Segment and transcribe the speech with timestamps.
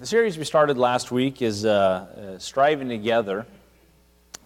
[0.00, 3.44] The series we started last week is uh, uh, Striving Together.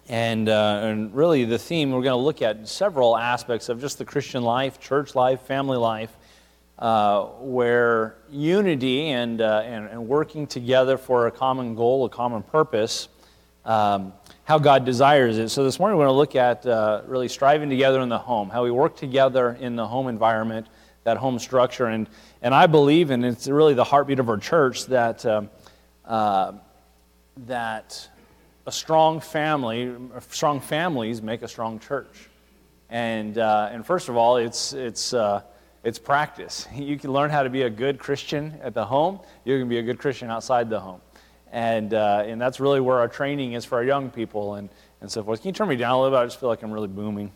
[0.09, 3.97] And, uh, and really, the theme we're going to look at several aspects of just
[3.97, 6.13] the Christian life, church life, family life,
[6.77, 12.43] uh, where unity and, uh, and, and, working together for a common goal, a common
[12.43, 13.07] purpose,
[13.63, 14.11] um,
[14.43, 15.47] how God desires it.
[15.47, 18.49] So, this morning we're going to look at uh, really striving together in the home,
[18.49, 20.67] how we work together in the home environment,
[21.05, 21.85] that home structure.
[21.85, 22.09] And,
[22.41, 25.49] and I believe, and it's really the heartbeat of our church, that, um,
[26.03, 26.53] uh,
[27.45, 28.09] that
[28.65, 29.95] a strong family,
[30.29, 32.29] strong families make a strong church.
[32.89, 35.41] And, uh, and first of all, it's, it's, uh,
[35.83, 36.67] it's practice.
[36.75, 39.77] You can learn how to be a good Christian at the home, you can be
[39.77, 41.01] a good Christian outside the home.
[41.51, 44.69] And, uh, and that's really where our training is for our young people and,
[45.01, 45.41] and so forth.
[45.41, 46.21] Can you turn me down a little bit?
[46.21, 47.31] I just feel like I'm really booming.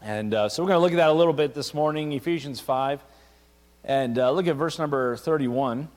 [0.00, 2.60] And uh, so we're going to look at that a little bit this morning, Ephesians
[2.60, 3.02] 5.
[3.84, 5.88] And uh, look at verse number 31.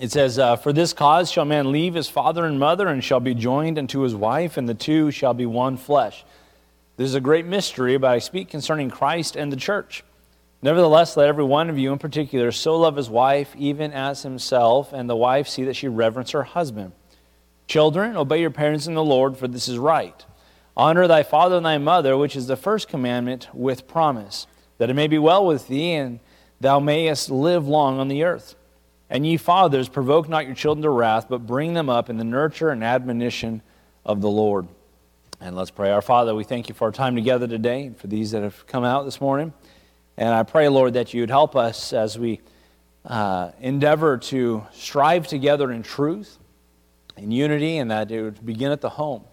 [0.00, 3.20] It says, uh, For this cause shall man leave his father and mother, and shall
[3.20, 6.24] be joined unto his wife, and the two shall be one flesh.
[6.96, 10.02] This is a great mystery, but I speak concerning Christ and the church.
[10.62, 14.92] Nevertheless, let every one of you in particular so love his wife, even as himself,
[14.92, 16.92] and the wife see that she reverence her husband.
[17.66, 20.24] Children, obey your parents in the Lord, for this is right.
[20.76, 24.46] Honor thy father and thy mother, which is the first commandment, with promise,
[24.78, 26.20] that it may be well with thee, and
[26.60, 28.56] thou mayest live long on the earth.
[29.08, 32.24] And ye fathers, provoke not your children to wrath, but bring them up in the
[32.24, 33.62] nurture and admonition
[34.04, 34.66] of the Lord.
[35.40, 35.90] And let's pray.
[35.90, 38.66] Our Father, we thank you for our time together today, and for these that have
[38.66, 39.52] come out this morning.
[40.16, 42.40] And I pray, Lord, that you would help us as we
[43.04, 46.38] uh, endeavor to strive together in truth,
[47.16, 49.24] in unity, and that it would begin at the home.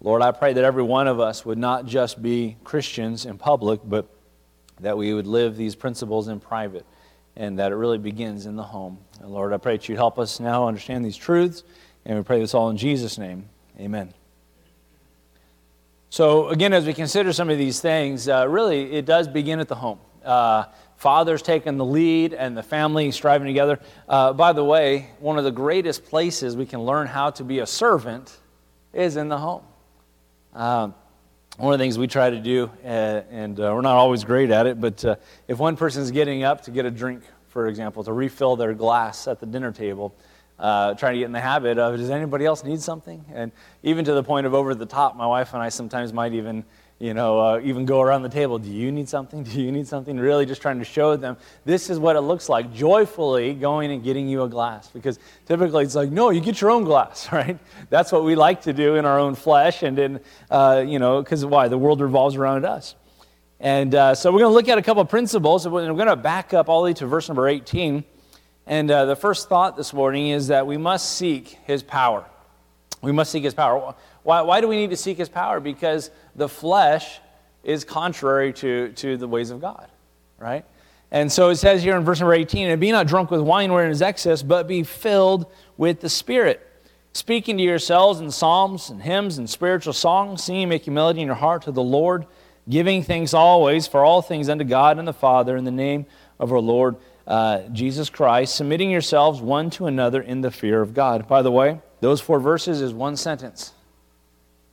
[0.00, 3.80] Lord, I pray that every one of us would not just be Christians in public,
[3.84, 4.08] but
[4.80, 6.84] that we would live these principles in private
[7.36, 8.98] and that it really begins in the home.
[9.20, 11.62] And Lord, I pray that you'd help us now understand these truths,
[12.04, 13.48] and we pray this all in Jesus' name.
[13.78, 14.12] Amen.
[16.10, 19.68] So, again, as we consider some of these things, uh, really it does begin at
[19.68, 19.98] the home.
[20.22, 20.64] Uh,
[21.02, 23.80] fathers taking the lead and the family striving together.
[24.08, 27.58] Uh, by the way, one of the greatest places we can learn how to be
[27.58, 28.38] a servant
[28.92, 29.64] is in the home.
[30.54, 30.94] Um,
[31.56, 34.52] one of the things we try to do, uh, and uh, we're not always great
[34.52, 35.16] at it, but uh,
[35.48, 39.26] if one person's getting up to get a drink, for example, to refill their glass
[39.26, 40.14] at the dinner table,
[40.60, 43.24] uh, trying to get in the habit of, does anybody else need something?
[43.34, 43.50] And
[43.82, 46.64] even to the point of over the top, my wife and I sometimes might even
[47.02, 48.60] you know, uh, even go around the table.
[48.60, 49.42] Do you need something?
[49.42, 50.16] Do you need something?
[50.16, 54.04] Really just trying to show them this is what it looks like, joyfully going and
[54.04, 54.86] getting you a glass.
[54.86, 57.58] Because typically it's like, no, you get your own glass, right?
[57.90, 61.20] That's what we like to do in our own flesh and in, uh, you know,
[61.20, 61.66] because why?
[61.66, 62.94] The world revolves around us.
[63.58, 65.66] And uh, so we're going to look at a couple principles.
[65.66, 68.04] We're going to back up all the way to verse number 18.
[68.68, 72.24] And uh, the first thought this morning is that we must seek his power.
[73.00, 73.96] We must seek his power.
[74.22, 75.58] Why, why do we need to seek his power?
[75.58, 77.20] Because the flesh
[77.64, 79.88] is contrary to, to the ways of God,
[80.38, 80.64] right?
[81.10, 83.72] And so it says here in verse number 18, and be not drunk with wine
[83.72, 86.66] wherein is excess, but be filled with the Spirit,
[87.12, 91.36] speaking to yourselves in psalms and hymns and spiritual songs, singing, making melody in your
[91.36, 92.26] heart to the Lord,
[92.68, 96.06] giving thanks always for all things unto God and the Father in the name
[96.38, 100.94] of our Lord uh, Jesus Christ, submitting yourselves one to another in the fear of
[100.94, 101.28] God.
[101.28, 103.74] By the way, those four verses is one sentence.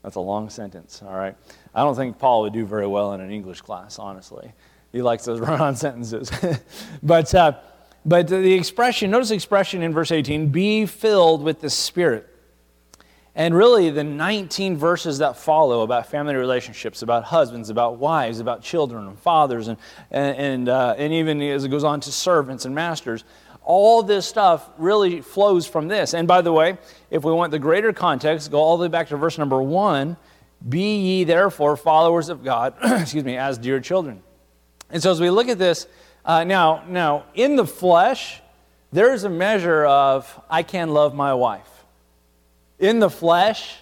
[0.09, 1.35] That's a long sentence, all right?
[1.75, 4.51] I don't think Paul would do very well in an English class, honestly.
[4.91, 6.31] He likes those run on sentences.
[7.03, 7.59] but, uh,
[8.03, 12.27] but the expression, notice the expression in verse 18 be filled with the Spirit.
[13.35, 18.63] And really, the 19 verses that follow about family relationships, about husbands, about wives, about
[18.63, 19.77] children and fathers, and,
[20.09, 23.25] and, uh, and even as it goes on to servants and masters,
[23.69, 26.15] all this stuff really flows from this.
[26.15, 26.79] And by the way,
[27.11, 30.17] if we want the greater context, go all the way back to verse number one
[30.67, 34.23] Be ye therefore followers of God, excuse me, as dear children.
[34.89, 35.85] And so as we look at this,
[36.25, 38.41] uh, now, now, in the flesh,
[38.91, 41.69] there's a measure of I can love my wife.
[42.79, 43.75] In the flesh,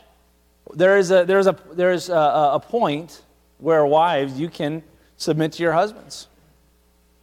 [0.74, 3.22] there is a, there's a, there's a, a point
[3.58, 4.84] where wives, you can
[5.16, 6.28] submit to your husbands.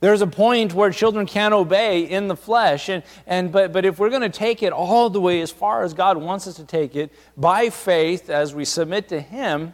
[0.04, 2.90] There's a point where children can't obey in the flesh.
[2.90, 5.82] And, and, but, but if we're going to take it all the way as far
[5.82, 9.72] as God wants us to take it, by faith, as we submit to Him,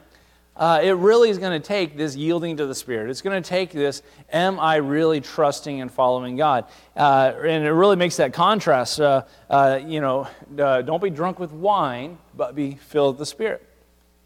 [0.55, 3.11] uh, it really is going to take this yielding to the Spirit.
[3.11, 6.67] It's going to take this, am I really trusting and following God?
[6.97, 9.01] Uh, and it really makes that contrast.
[9.01, 13.27] Uh, uh you know, uh, don't be drunk with wine, but be filled with the
[13.27, 13.67] Spirit.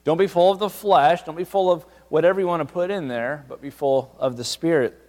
[0.04, 1.22] Don't be full of the flesh.
[1.22, 4.36] Don't be full of whatever you want to put in there, but be full of
[4.36, 5.00] the Spirit.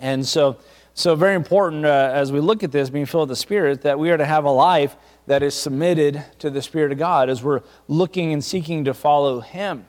[0.00, 0.58] And so,
[0.94, 3.98] so, very important uh, as we look at this, being filled with the Spirit, that
[3.98, 4.96] we are to have a life
[5.26, 9.40] that is submitted to the Spirit of God as we're looking and seeking to follow
[9.40, 9.86] Him.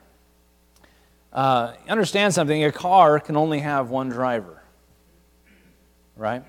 [1.32, 4.62] Uh, understand something a car can only have one driver,
[6.16, 6.42] right?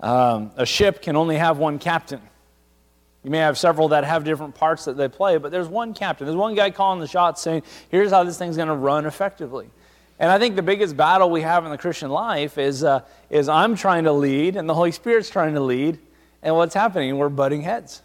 [0.00, 2.20] Um, a ship can only have one captain.
[3.22, 6.26] You may have several that have different parts that they play, but there's one captain.
[6.26, 9.68] There's one guy calling the shots saying, here's how this thing's going to run effectively.
[10.20, 13.00] And I think the biggest battle we have in the Christian life is, uh,
[13.30, 15.98] is I'm trying to lead and the Holy Spirit's trying to lead.
[16.42, 17.16] And what's happening?
[17.16, 18.02] We're butting heads.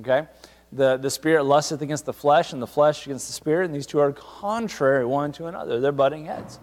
[0.00, 0.26] Okay?
[0.72, 3.86] The, the spirit lusteth against the flesh and the flesh against the spirit, and these
[3.86, 5.80] two are contrary one to another.
[5.80, 6.58] They're butting heads.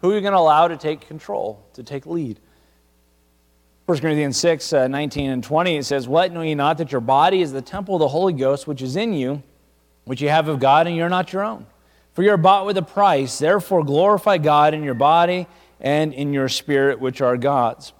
[0.00, 2.38] Who are you going to allow to take control, to take lead?
[3.86, 7.00] 1 Corinthians 6, uh, 19 and 20, it says, What know ye not that your
[7.00, 9.42] body is the temple of the Holy Ghost, which is in you,
[10.04, 11.66] which you have of God, and you're not your own?
[12.18, 13.38] For you are bought with a price.
[13.38, 15.46] Therefore, glorify God in your body
[15.80, 17.92] and in your spirit, which are God's.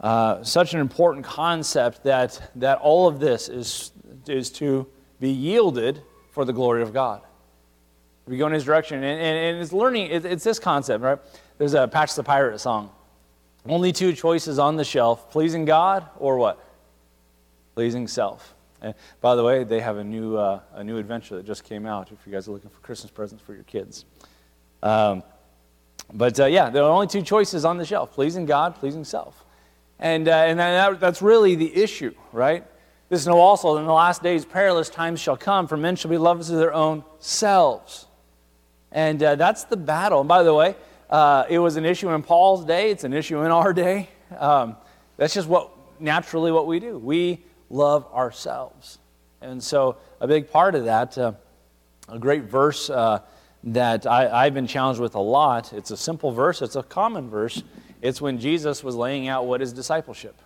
[0.00, 3.92] Uh, such an important concept that, that all of this is,
[4.26, 4.86] is to
[5.20, 6.00] be yielded
[6.30, 7.20] for the glory of God.
[8.26, 11.18] We go in His direction, and, and, and it's learning, it, it's this concept, right?
[11.58, 12.90] There's a Patch the Pirate song.
[13.66, 16.58] Only two choices on the shelf pleasing God or what?
[17.74, 18.54] Pleasing self.
[18.82, 21.86] And by the way, they have a new, uh, a new adventure that just came
[21.86, 24.04] out if you guys are looking for Christmas presents for your kids.
[24.82, 25.22] Um,
[26.12, 29.44] but uh, yeah, there are only two choices on the shelf pleasing God, pleasing self.
[30.00, 32.64] And, uh, and that, that's really the issue, right?
[33.08, 36.18] This know also in the last days perilous times shall come, for men shall be
[36.18, 38.06] lovers of their own selves.
[38.90, 40.20] And uh, that's the battle.
[40.20, 40.74] And by the way,
[41.08, 42.90] uh, it was an issue in Paul's day.
[42.90, 44.08] It's an issue in our day.
[44.36, 44.76] Um,
[45.18, 45.70] that's just what
[46.00, 46.98] naturally what we do.
[46.98, 48.98] We love ourselves,
[49.40, 51.32] and so a big part of that, uh,
[52.08, 53.20] a great verse uh,
[53.64, 55.72] that I, I've been challenged with a lot.
[55.72, 56.62] It's a simple verse.
[56.62, 57.62] It's a common verse.
[58.00, 60.36] It's when Jesus was laying out what is discipleship.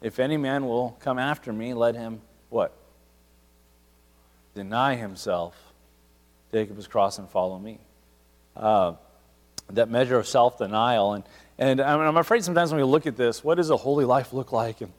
[0.00, 2.20] If any man will come after me, let him
[2.50, 2.72] what?
[4.54, 5.54] Deny himself,
[6.52, 7.78] take up his cross, and follow me.
[8.56, 8.94] Uh,
[9.70, 11.14] that measure of self denial.
[11.14, 11.24] And,
[11.58, 14.52] and I'm afraid sometimes when we look at this, what does a holy life look
[14.52, 14.80] like?
[14.80, 14.92] And,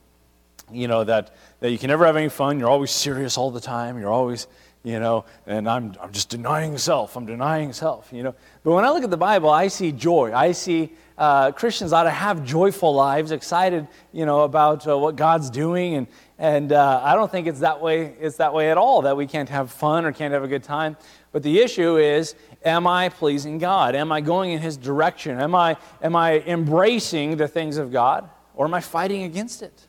[0.71, 3.62] you know, that, that you can never have any fun, you're always serious all the
[3.62, 4.48] time, you're always,
[4.83, 8.33] you know, and I'm, I'm just denying self, I'm denying self, you know.
[8.63, 10.33] But when I look at the Bible, I see joy.
[10.33, 15.18] I see uh, Christians ought to have joyful lives, excited, you know, about uh, what
[15.18, 15.95] God's doing.
[15.95, 16.07] And,
[16.38, 19.27] and uh, I don't think it's that way, it's that way at all, that we
[19.27, 20.95] can't have fun or can't have a good time.
[21.33, 23.95] But the issue is, am I pleasing God?
[23.95, 25.39] Am I going in His direction?
[25.39, 28.30] Am I, am I embracing the things of God?
[28.56, 29.88] Or am I fighting against it?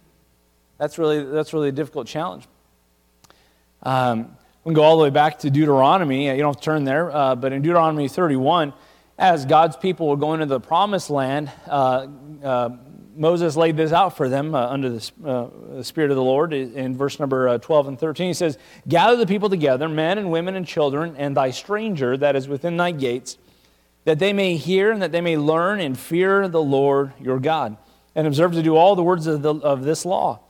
[0.81, 2.49] That's really, that's really a difficult challenge.
[3.83, 4.35] Um,
[4.65, 6.29] we can go all the way back to Deuteronomy.
[6.29, 8.73] You don't have to turn there, uh, but in Deuteronomy 31,
[9.19, 12.07] as God's people were going into the promised land, uh,
[12.43, 12.71] uh,
[13.15, 16.55] Moses laid this out for them uh, under the, uh, the, Spirit of the Lord
[16.55, 18.29] in verse number uh, 12 and 13.
[18.29, 18.57] He says,
[18.89, 22.79] Gather the people together, men and women and children, and thy stranger that is within
[22.79, 23.37] thy gates,
[24.05, 27.77] that they may hear and that they may learn and fear the Lord your God,
[28.15, 30.41] and observe to do all the words of, the, of this law,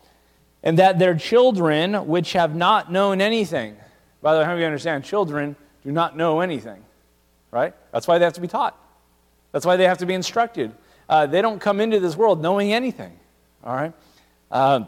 [0.62, 3.76] and that their children, which have not known anything,
[4.22, 5.04] by the way, how many understand?
[5.04, 6.82] Children do not know anything,
[7.50, 7.74] right?
[7.92, 8.78] That's why they have to be taught.
[9.52, 10.72] That's why they have to be instructed
[11.10, 13.12] uh, they don't come into this world knowing anything.
[13.64, 13.92] All right?
[14.48, 14.84] Uh,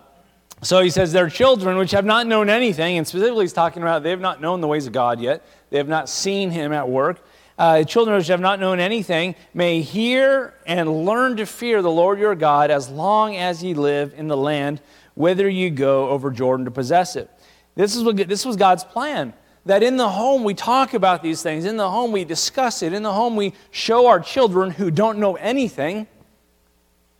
[0.63, 4.05] so he says, Their children, which have not known anything, and specifically he's talking about
[4.05, 6.89] they have not known the ways of God yet, they have not seen him at
[6.89, 7.19] work.
[7.59, 12.19] Uh, children which have not known anything may hear and learn to fear the Lord
[12.19, 14.81] your God as long as ye live in the land
[15.15, 17.31] whither you go over Jordan to possess it.
[17.75, 19.33] This, is what, this was God's plan
[19.65, 22.93] that in the home we talk about these things, in the home we discuss it,
[22.93, 26.07] in the home we show our children who don't know anything,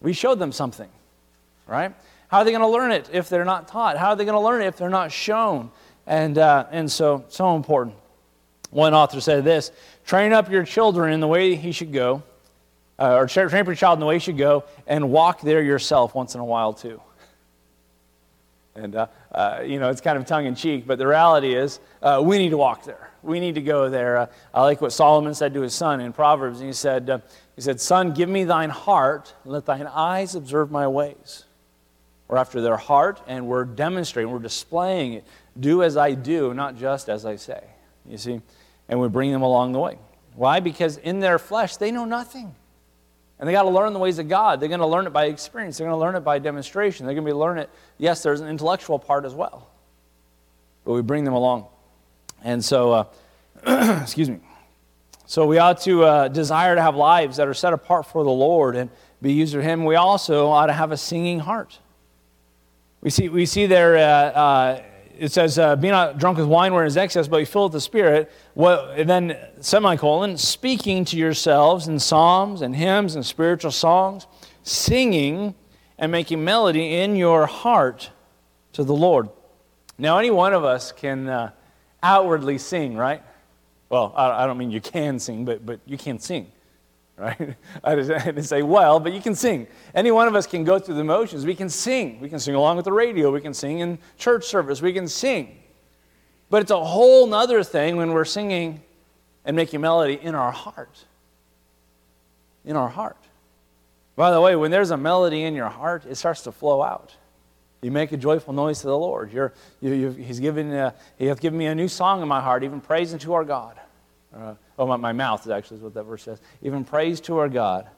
[0.01, 0.89] we show them something,
[1.67, 1.95] right?
[2.29, 3.97] How are they going to learn it if they're not taught?
[3.97, 5.71] How are they going to learn it if they're not shown?
[6.07, 7.95] And, uh, and so, so important.
[8.71, 9.71] One author said this
[10.05, 12.23] train up your children in the way he should go,
[12.99, 15.63] uh, or train up your child in the way he should go, and walk there
[15.63, 17.01] yourself once in a while too.
[18.75, 21.79] And, uh, uh, you know, it's kind of tongue in cheek, but the reality is
[22.01, 23.11] uh, we need to walk there.
[23.23, 24.17] We need to go there.
[24.17, 26.59] Uh, I like what Solomon said to his son in Proverbs.
[26.59, 27.19] He said, uh,
[27.55, 31.45] he said, Son, give me thine heart, and let thine eyes observe my ways.
[32.29, 35.25] We're after their heart, and we're demonstrating, we're displaying it.
[35.61, 37.63] Do as I do, not just as I say.
[38.09, 38.41] You see?
[38.89, 39.99] And we bring them along the way.
[40.35, 40.61] Why?
[40.61, 42.55] Because in their flesh, they know nothing.
[43.43, 44.61] And they got to learn the ways of God.
[44.61, 45.77] They're going to learn it by experience.
[45.77, 47.07] They're going to learn it by demonstration.
[47.07, 47.71] They're going to be learn it.
[47.99, 49.69] Yes, there's an intellectual part as well.
[50.85, 51.67] But we bring them along.
[52.45, 53.09] And so,
[53.67, 54.39] uh, excuse me.
[55.27, 58.31] So we ought to uh, desire to have lives that are set apart for the
[58.31, 61.81] Lord and be used for Him, we also ought to have a singing heart.
[63.01, 64.83] We see, we see there, uh, uh,
[65.23, 67.79] it says, uh, Be not drunk with wine wherein is excess, but be filled with
[67.79, 68.33] the Spirit.
[68.55, 74.27] What, and then, semicolon, speaking to yourselves in psalms and hymns and spiritual songs,
[74.65, 75.55] singing
[75.97, 78.11] and making melody in your heart
[78.73, 79.29] to the Lord.
[79.97, 81.53] Now, any one of us can uh,
[82.03, 83.23] outwardly sing, right?
[83.91, 86.51] Well, I, I don't mean you can sing, but, but you can sing
[87.17, 87.57] right?
[87.85, 89.67] I didn't say well, but you can sing.
[89.95, 91.47] Any one of us can go through the motions.
[91.47, 92.21] We can sing.
[92.21, 93.31] We can sing along with the radio.
[93.31, 94.83] We can sing in church service.
[94.83, 95.59] We can sing.
[96.51, 98.83] But it's a whole nother thing when we're singing
[99.45, 101.05] and making melody in our heart.
[102.65, 103.17] In our heart.
[104.17, 107.17] By the way, when there's a melody in your heart, it starts to flow out.
[107.81, 109.33] You make a joyful noise to the Lord.
[109.33, 112.63] You're, you, he's given, uh, he hath given me a new song in my heart,
[112.63, 113.81] even praising to our God.
[114.35, 116.41] Uh, oh, my, my mouth is actually what that verse says.
[116.63, 117.89] Even praise to our God.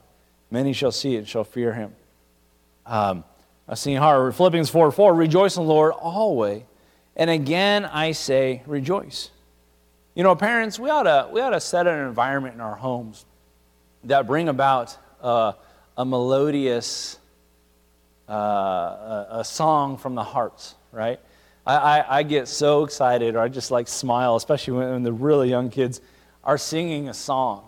[0.51, 1.95] Many shall see it and shall fear him.
[2.85, 3.23] Um,
[3.67, 4.35] a singing heart.
[4.35, 5.13] Philippians 4 4.
[5.13, 6.63] Rejoice in the Lord always.
[7.15, 9.31] And again I say, rejoice.
[10.13, 13.25] You know, parents, we ought to, we ought to set an environment in our homes
[14.05, 15.53] that bring about uh,
[15.97, 17.17] a melodious
[18.29, 21.19] uh, a, a, song from the hearts, right?
[21.65, 25.13] I, I, I, get so excited, or I just like smile, especially when, when the
[25.13, 26.01] really young kids
[26.45, 27.67] are singing a song,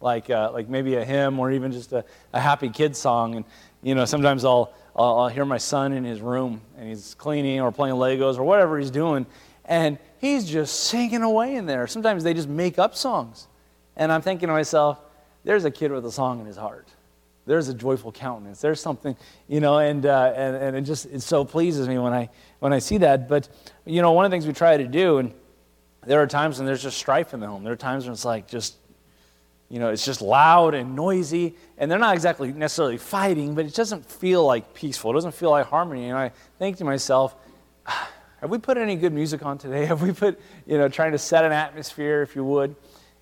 [0.00, 3.36] like, uh, like maybe a hymn or even just a, a happy kid song.
[3.36, 3.44] And,
[3.82, 7.70] you know, sometimes I'll, I'll, hear my son in his room and he's cleaning or
[7.70, 9.26] playing Legos or whatever he's doing,
[9.64, 11.86] and he's just singing away in there.
[11.86, 13.46] Sometimes they just make up songs.
[13.96, 14.98] And I'm thinking to myself,
[15.44, 16.88] there's a kid with a song in his heart.
[17.46, 18.60] There's a joyful countenance.
[18.60, 19.16] There's something,
[19.48, 22.72] you know, and, uh, and, and it just it so pleases me when I, when
[22.72, 23.28] I see that.
[23.28, 23.48] But,
[23.86, 25.32] you know, one of the things we try to do, and
[26.06, 27.62] there are times when there's just strife in the home.
[27.62, 28.76] There are times when it's like just,
[29.68, 33.74] you know, it's just loud and noisy, and they're not exactly necessarily fighting, but it
[33.74, 35.10] doesn't feel like peaceful.
[35.10, 36.08] It doesn't feel like harmony.
[36.08, 37.34] And I think to myself,
[38.40, 39.84] have we put any good music on today?
[39.86, 42.74] Have we put, you know, trying to set an atmosphere, if you would,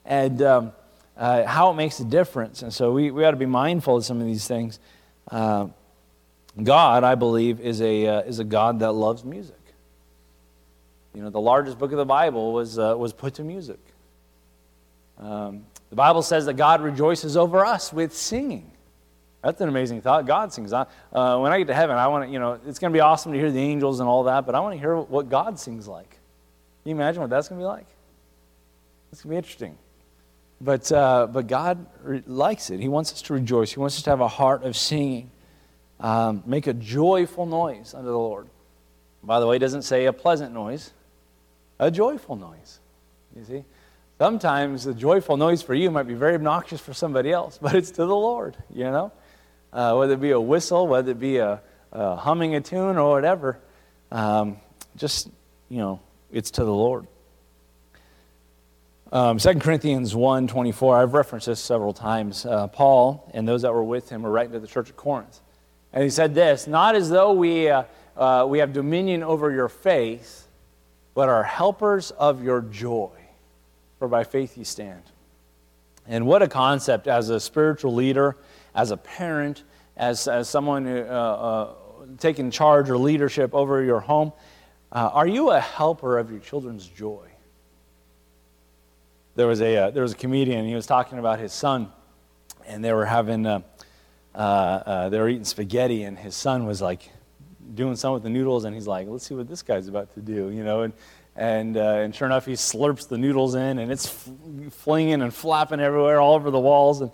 [0.04, 0.72] and um,
[1.16, 2.62] uh, how it makes a difference.
[2.62, 4.78] And so we, we ought to be mindful of some of these things.
[5.28, 5.68] Uh,
[6.62, 9.57] God, I believe, is a, uh, is a God that loves music.
[11.18, 13.80] You know, the largest book of the Bible was, uh, was put to music.
[15.18, 18.70] Um, the Bible says that God rejoices over us with singing.
[19.42, 20.26] That's an amazing thought.
[20.26, 20.72] God sings.
[20.72, 23.00] Uh, when I get to heaven, I want to, you know, it's going to be
[23.00, 25.58] awesome to hear the angels and all that, but I want to hear what God
[25.58, 26.08] sings like.
[26.08, 27.88] Can you imagine what that's going to be like?
[29.10, 29.76] It's going to be interesting.
[30.60, 32.78] But, uh, but God re- likes it.
[32.78, 33.72] He wants us to rejoice.
[33.72, 35.32] He wants us to have a heart of singing.
[35.98, 38.46] Um, make a joyful noise unto the Lord.
[39.24, 40.92] By the way, it doesn't say a pleasant noise
[41.78, 42.80] a joyful noise.
[43.36, 43.64] You see?
[44.18, 47.90] Sometimes the joyful noise for you might be very obnoxious for somebody else, but it's
[47.92, 49.12] to the Lord, you know?
[49.72, 51.60] Uh, whether it be a whistle, whether it be a,
[51.92, 53.58] a humming a tune or whatever,
[54.10, 54.56] um,
[54.96, 55.28] just,
[55.68, 56.00] you know,
[56.32, 57.06] it's to the Lord.
[59.12, 62.44] Um, 2 Corinthians 1 24, I've referenced this several times.
[62.44, 65.40] Uh, Paul and those that were with him were writing to the church of Corinth.
[65.92, 67.84] And he said this Not as though we, uh,
[68.16, 70.47] uh, we have dominion over your faith,
[71.18, 73.10] but are helpers of your joy,
[73.98, 75.02] for by faith you stand.
[76.06, 78.36] And what a concept as a spiritual leader,
[78.72, 79.64] as a parent,
[79.96, 81.74] as, as someone uh, uh,
[82.18, 84.32] taking charge or leadership over your home.
[84.92, 87.26] Uh, are you a helper of your children's joy?
[89.34, 91.90] There was a, uh, there was a comedian, he was talking about his son,
[92.64, 93.62] and they were having, uh,
[94.36, 97.10] uh, they were eating spaghetti, and his son was like,
[97.74, 100.20] doing some with the noodles, and he's like, let's see what this guy's about to
[100.20, 100.82] do, you know.
[100.82, 100.92] And,
[101.36, 104.28] and, uh, and sure enough, he slurps the noodles in, and it's
[104.70, 107.00] flinging and flapping everywhere, all over the walls.
[107.00, 107.10] And,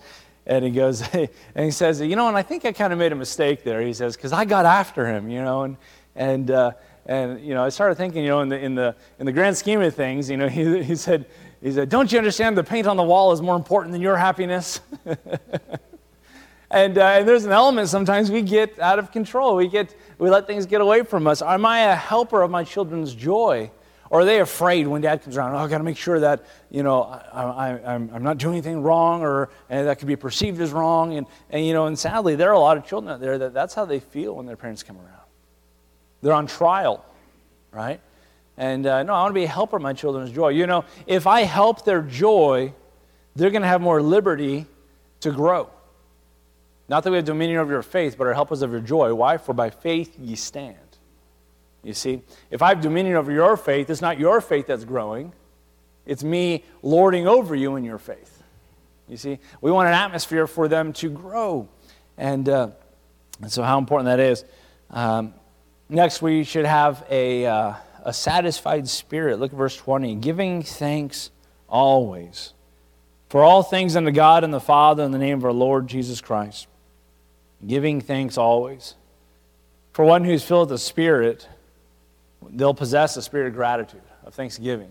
[0.46, 3.12] and he goes, and he says, you know, and I think I kind of made
[3.12, 3.80] a mistake there.
[3.82, 5.76] He says, because I got after him, you know, and,
[6.16, 6.72] and, uh,
[7.06, 9.56] and you know, I started thinking, you know, in the, in the, in the grand
[9.56, 11.26] scheme of things, you know, he, he said,
[11.62, 14.16] he said, don't you understand the paint on the wall is more important than your
[14.16, 14.80] happiness?
[16.74, 19.56] and, uh, and there's an element sometimes we get out of control.
[19.56, 21.42] We get we let things get away from us.
[21.42, 23.70] Am I a helper of my children's joy?
[24.10, 25.54] Or are they afraid when dad comes around?
[25.54, 29.22] Oh, I've got to make sure that, you know, I, am not doing anything wrong
[29.22, 31.14] or that could be perceived as wrong.
[31.16, 33.54] And, and, you know, and sadly, there are a lot of children out there that
[33.54, 35.26] that's how they feel when their parents come around.
[36.22, 37.04] They're on trial,
[37.72, 38.00] right?
[38.56, 40.50] And uh, no, I want to be a helper of my children's joy.
[40.50, 42.72] You know, if I help their joy,
[43.34, 44.66] they're going to have more liberty
[45.20, 45.70] to grow.
[46.88, 49.14] Not that we have dominion over your faith, but are helpers of your joy.
[49.14, 49.38] Why?
[49.38, 50.76] For by faith ye stand.
[51.82, 55.32] You see, if I have dominion over your faith, it's not your faith that's growing,
[56.06, 58.42] it's me lording over you in your faith.
[59.08, 61.68] You see, we want an atmosphere for them to grow.
[62.16, 62.68] And, uh,
[63.40, 64.44] and so, how important that is.
[64.90, 65.34] Um,
[65.88, 69.38] next, we should have a, uh, a satisfied spirit.
[69.38, 71.30] Look at verse 20 giving thanks
[71.68, 72.54] always
[73.28, 76.20] for all things unto God and the Father in the name of our Lord Jesus
[76.20, 76.68] Christ.
[77.66, 78.94] Giving thanks always.
[79.92, 81.48] For one who's filled with the Spirit,
[82.50, 84.90] they'll possess a spirit of gratitude, of thanksgiving.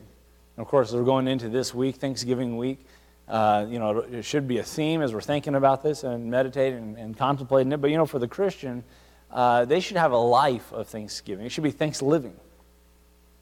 [0.56, 2.86] And of course, we're going into this week, Thanksgiving week,
[3.28, 6.80] uh, you know, it should be a theme as we're thinking about this and meditating
[6.80, 7.82] and, and contemplating it.
[7.82, 8.84] But, you know, for the Christian,
[9.32, 11.46] uh, they should have a life of thanksgiving.
[11.46, 12.36] It should be thanks living.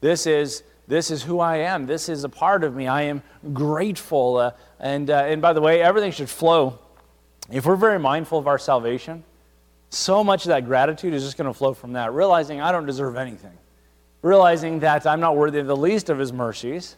[0.00, 1.86] This is, this is who I am.
[1.86, 2.86] This is a part of me.
[2.86, 4.36] I am grateful.
[4.36, 6.78] Uh, and, uh, and by the way, everything should flow.
[7.50, 9.24] If we're very mindful of our salvation,
[9.90, 12.86] so much of that gratitude is just going to flow from that, realizing I don't
[12.86, 13.56] deserve anything,
[14.22, 16.96] realizing that I'm not worthy of the least of His mercies,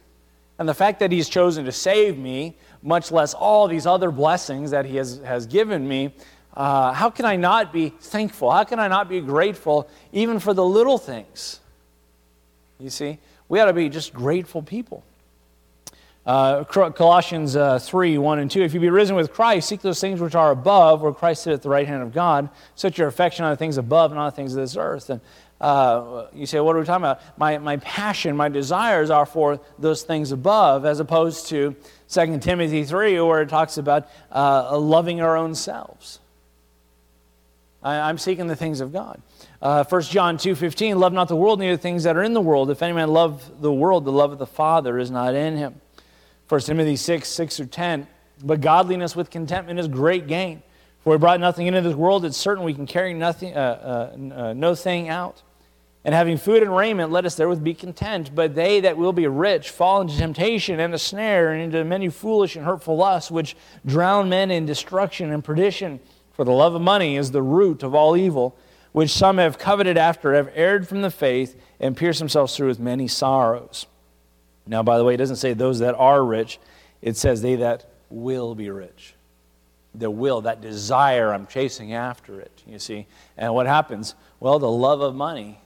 [0.59, 4.71] and the fact that He's chosen to save me, much less all these other blessings
[4.71, 6.15] that He has, has given me.
[6.57, 8.51] Uh, how can I not be thankful?
[8.51, 11.59] How can I not be grateful even for the little things?
[12.79, 15.03] You see, we ought to be just grateful people.
[16.27, 18.63] Uh, Colossians uh, 3 1 and 2.
[18.63, 21.57] If you be risen with Christ, seek those things which are above, where Christ sits
[21.57, 22.49] at the right hand of God.
[22.75, 25.11] Set your affection on the things above, not on the things of this earth.
[25.11, 25.21] And
[25.61, 27.21] uh, you say, what are we talking about?
[27.37, 31.77] My, my passion, my desires are for those things above, as opposed to
[32.09, 36.21] 2 Timothy 3, where it talks about uh, loving our own selves.
[37.83, 39.21] I, am seeking the things of God.
[39.61, 42.33] Uh, 1 John 2 15, love not the world, neither the things that are in
[42.33, 42.71] the world.
[42.71, 45.83] If any man love the world, the love of the Father is not in him.
[46.49, 48.07] 1 Timothy 6, 6 or 10.
[48.43, 50.63] But godliness with contentment is great gain.
[51.03, 54.35] For we brought nothing into this world, it's certain we can carry nothing, uh, uh,
[54.35, 55.43] uh, no thing out.
[56.05, 58.35] And having food and raiment, let us therewith be content.
[58.35, 62.09] But they that will be rich fall into temptation and a snare, and into many
[62.11, 66.01] foolish and hurtful lusts, which drown men in destruction and perdition.
[66.33, 68.57] For the love of money is the root of all evil,
[68.93, 72.81] which some have coveted after, have erred from the faith, and pierced themselves through with
[72.81, 73.87] many sorrows.
[74.67, 76.59] Now, by the way, it doesn't say those that are rich,
[77.03, 79.15] it says they that will be rich.
[79.95, 83.07] The will, that desire, I'm chasing after it, you see.
[83.37, 84.15] And what happens?
[84.41, 85.61] Well, the love of money.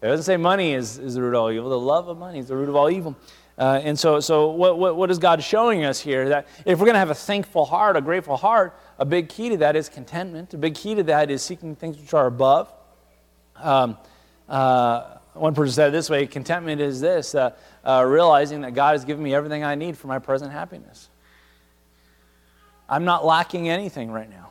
[0.00, 1.68] It doesn't say money is, is the root of all evil.
[1.68, 3.16] The love of money is the root of all evil.
[3.58, 6.28] Uh, and so, so what, what, what is God showing us here?
[6.28, 9.48] That if we're going to have a thankful heart, a grateful heart, a big key
[9.48, 10.54] to that is contentment.
[10.54, 12.72] A big key to that is seeking things which are above.
[13.56, 13.98] Um,
[14.48, 17.50] uh, one person said it this way contentment is this uh,
[17.84, 21.08] uh, realizing that God has given me everything I need for my present happiness.
[22.88, 24.50] I'm not lacking anything right now.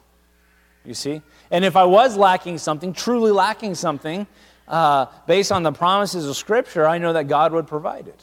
[0.86, 1.22] You see?
[1.52, 4.28] And if I was lacking something, truly lacking something,
[4.68, 8.22] uh, based on the promises of Scripture, I know that God would provide it.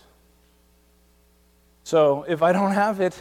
[1.84, 3.20] So if I don't have it,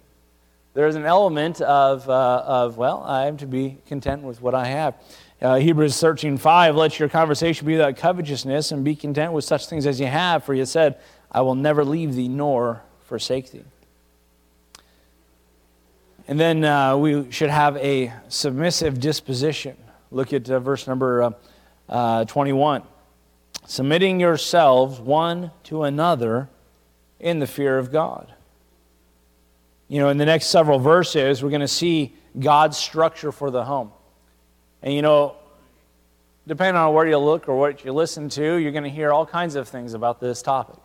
[0.74, 4.66] there's an element of, uh, of, well, I am to be content with what I
[4.66, 4.94] have.
[5.40, 9.66] Uh, Hebrews 13, 5, let your conversation be without covetousness and be content with such
[9.66, 10.98] things as you have, for you said,
[11.30, 13.64] I will never leave thee nor forsake thee.
[16.26, 19.76] And then uh, we should have a submissive disposition.
[20.10, 21.30] Look at uh, verse number uh,
[21.88, 22.82] uh, 21.
[23.66, 26.48] Submitting yourselves one to another
[27.20, 28.32] in the fear of God.
[29.88, 33.64] You know, in the next several verses, we're going to see God's structure for the
[33.64, 33.92] home.
[34.82, 35.36] And you know,
[36.46, 39.26] depending on where you look or what you listen to, you're going to hear all
[39.26, 40.78] kinds of things about this topic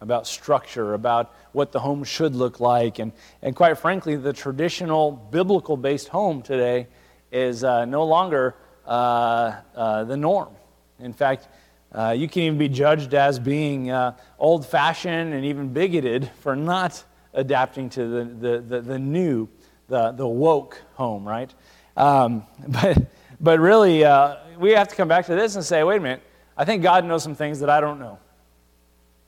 [0.00, 2.98] about structure, about what the home should look like.
[2.98, 6.88] And, and quite frankly, the traditional biblical based home today
[7.32, 8.54] is uh, no longer
[8.86, 10.54] uh, uh, the norm.
[11.00, 11.48] In fact,
[11.92, 16.54] uh, you can even be judged as being uh, old fashioned and even bigoted for
[16.54, 17.02] not
[17.32, 19.48] adapting to the, the, the, the new,
[19.88, 21.52] the, the woke home, right?
[21.96, 22.98] Um, but,
[23.40, 26.22] but really, uh, we have to come back to this and say, wait a minute,
[26.56, 28.18] I think God knows some things that I don't know.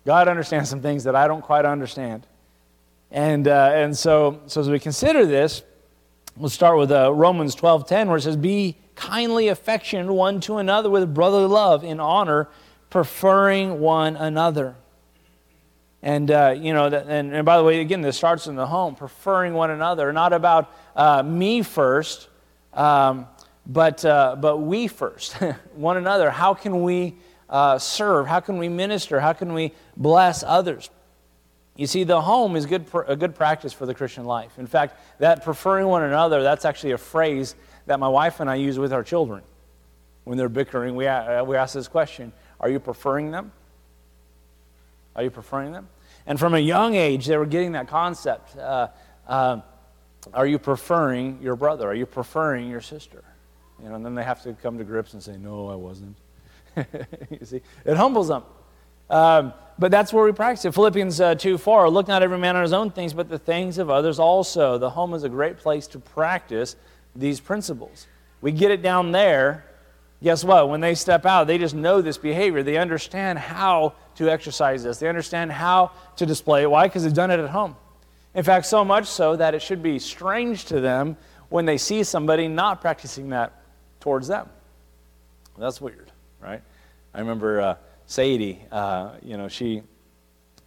[0.06, 2.26] God understands some things that I don't quite understand.
[3.10, 5.62] And, uh, and so, so as we consider this,
[6.36, 10.88] we'll start with uh, Romans 12.10 where it says, Be kindly affectioned one to another
[10.88, 12.48] with brotherly love in honor,
[12.90, 14.76] preferring one another.
[16.02, 18.94] And, uh, you know, and, and by the way, again, this starts in the home,
[18.94, 22.28] preferring one another, not about uh, me first,
[22.78, 23.26] um,
[23.66, 25.32] but, uh, but we first,
[25.74, 26.30] one another.
[26.30, 27.16] How can we
[27.50, 28.26] uh, serve?
[28.26, 29.20] How can we minister?
[29.20, 30.88] How can we bless others?
[31.76, 34.58] You see, the home is good, a good practice for the Christian life.
[34.58, 37.54] In fact, that preferring one another, that's actually a phrase
[37.86, 39.42] that my wife and I use with our children.
[40.24, 43.52] When they're bickering, we, uh, we ask this question Are you preferring them?
[45.16, 45.88] Are you preferring them?
[46.26, 48.56] And from a young age, they were getting that concept.
[48.56, 48.88] Uh,
[49.26, 49.60] uh,
[50.34, 51.88] Are you preferring your brother?
[51.88, 53.24] Are you preferring your sister?
[53.82, 56.16] You know, and then they have to come to grips and say, No, I wasn't.
[56.76, 58.42] you see, it humbles them.
[59.10, 60.74] Um, but that's where we practice it.
[60.74, 63.78] Philippians uh, 2 4, look not every man on his own things, but the things
[63.78, 64.76] of others also.
[64.76, 66.76] The home is a great place to practice
[67.14, 68.06] these principles.
[68.40, 69.64] We get it down there.
[70.22, 70.68] Guess what?
[70.68, 72.64] When they step out, they just know this behavior.
[72.64, 76.70] They understand how to exercise this, they understand how to display it.
[76.70, 76.88] Why?
[76.88, 77.76] Because they've done it at home.
[78.34, 81.16] In fact, so much so that it should be strange to them
[81.48, 83.52] when they see somebody not practicing that
[84.00, 84.48] towards them.
[85.56, 86.10] That's weird,
[86.40, 86.62] right?
[87.14, 87.60] I remember.
[87.60, 87.74] Uh,
[88.10, 89.82] Sadie, uh, you know, she,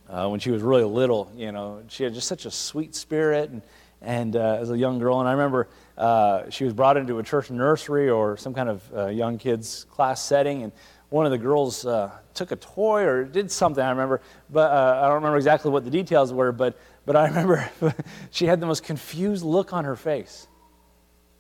[0.07, 3.49] uh, when she was really little, you know, she had just such a sweet spirit
[3.49, 3.63] and,
[3.99, 5.19] and uh, as a young girl.
[5.19, 8.83] And I remember uh, she was brought into a church nursery or some kind of
[8.95, 10.71] uh, young kids class setting, and
[11.09, 11.81] one of the girls
[12.35, 14.21] took a toy or did something, I remember,
[14.51, 17.69] but I don't remember exactly what the details were, but, but I remember
[18.31, 20.47] she had the most confused look on her face.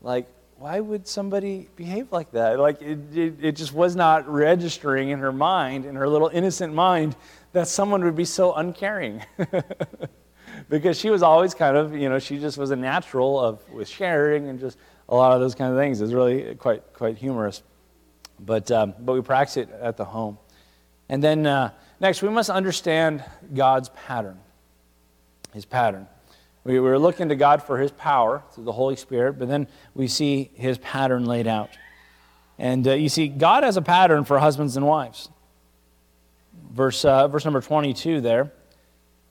[0.01, 2.59] Like, why would somebody behave like that?
[2.59, 6.73] Like, it, it, it, just was not registering in her mind, in her little innocent
[6.73, 7.15] mind,
[7.53, 9.23] that someone would be so uncaring.
[10.69, 13.87] because she was always kind of, you know, she just was a natural of with
[13.87, 14.77] sharing and just
[15.09, 15.99] a lot of those kind of things.
[15.99, 17.63] It's really quite, quite humorous.
[18.39, 20.37] But, um, but we practice it at the home.
[21.09, 24.39] And then uh, next, we must understand God's pattern.
[25.53, 26.07] His pattern.
[26.63, 30.07] We were looking to God for His power through the Holy Spirit, but then we
[30.07, 31.69] see His pattern laid out.
[32.59, 35.29] And uh, you see, God has a pattern for husbands and wives.
[36.71, 38.51] Verse, uh, verse number 22 there.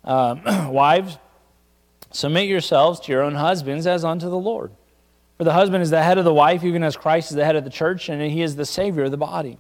[0.03, 1.19] Um, wives,
[2.11, 4.73] submit yourselves to your own husbands as unto the Lord.
[5.39, 7.57] For the husband is the head of the wife, even as Christ is the head
[7.57, 9.59] of the church, and he is the Savior of the body.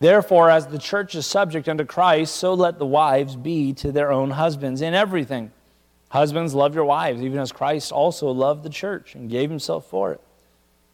[0.00, 4.10] Therefore, as the church is subject unto Christ, so let the wives be to their
[4.10, 5.52] own husbands in everything.
[6.14, 10.12] Husbands, love your wives, even as Christ also loved the church and gave himself for
[10.12, 10.20] it,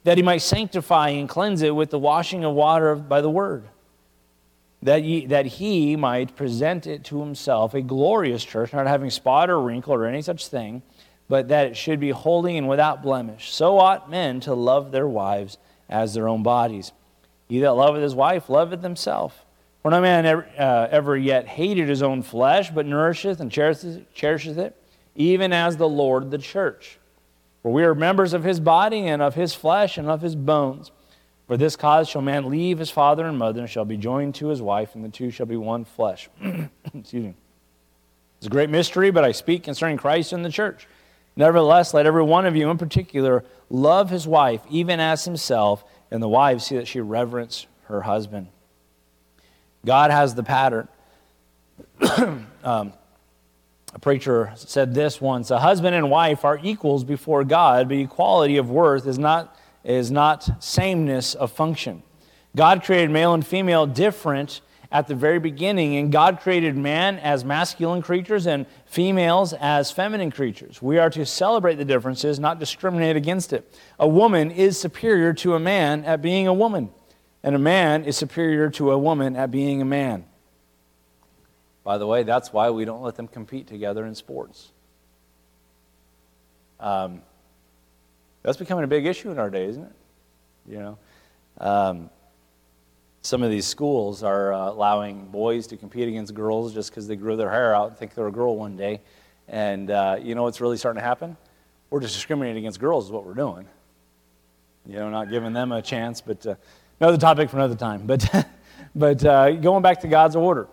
[0.03, 3.65] that he might sanctify and cleanse it with the washing of water by the word,
[4.83, 9.51] that, ye, that he might present it to himself a glorious church, not having spot
[9.51, 10.81] or wrinkle or any such thing,
[11.29, 13.53] but that it should be holy and without blemish.
[13.53, 15.59] So ought men to love their wives
[15.91, 16.93] as their own bodies.
[17.47, 19.45] He that loveth his wife loveth himself.
[19.83, 24.15] For no man ever, uh, ever yet hated his own flesh, but nourisheth and cherisheth,
[24.15, 24.77] cherisheth it
[25.15, 26.99] even as the Lord the church.
[27.63, 30.91] For we are members of his body and of his flesh and of his bones.
[31.47, 34.49] For this cause shall man leave his father and mother and shall be joined to
[34.49, 36.31] his wife, and the two shall be one flesh.
[36.41, 37.35] Excuse me.
[38.39, 40.87] It's a great mystery, but I speak concerning Christ and the church.
[41.37, 46.23] Nevertheless, let every one of you in particular love his wife, even as himself, and
[46.23, 48.49] the wife see that she reverence her husband.
[49.85, 50.89] God has the pattern.
[52.65, 52.93] um,
[53.93, 58.57] a preacher said this once a husband and wife are equals before God, but equality
[58.57, 62.03] of worth is not, is not sameness of function.
[62.55, 64.61] God created male and female different
[64.93, 70.33] at the very beginning, and God created man as masculine creatures and females as feminine
[70.33, 70.83] creatures.
[70.83, 73.79] We are to celebrate the differences, not discriminate against it.
[74.01, 76.91] A woman is superior to a man at being a woman,
[77.43, 80.25] and a man is superior to a woman at being a man.
[81.85, 84.71] By the way, that's why we don't let them compete together in sports.
[86.79, 87.23] Um,
[88.43, 89.93] that's becoming a big issue in our day, isn't it?
[90.69, 90.99] You know,
[91.59, 92.11] um,
[93.23, 97.17] some of these schools are uh, allowing boys to compete against girls just because they
[97.17, 99.01] grew their hair out and think they're a girl one day.
[99.49, 101.37] And uh, you know what's really starting to happen?
[101.91, 103.67] We're just discriminating against girls, is what we're doing.
[104.87, 106.55] You know, not giving them a chance, but uh,
[107.01, 108.07] another topic for another time.
[108.07, 108.49] But,
[108.95, 110.69] but uh, going back to God's order.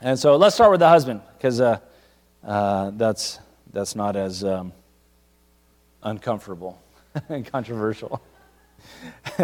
[0.00, 1.78] And so let's start with the husband, because uh,
[2.44, 3.38] uh, that's,
[3.72, 4.72] that's not as um,
[6.02, 6.80] uncomfortable
[7.28, 8.20] and controversial.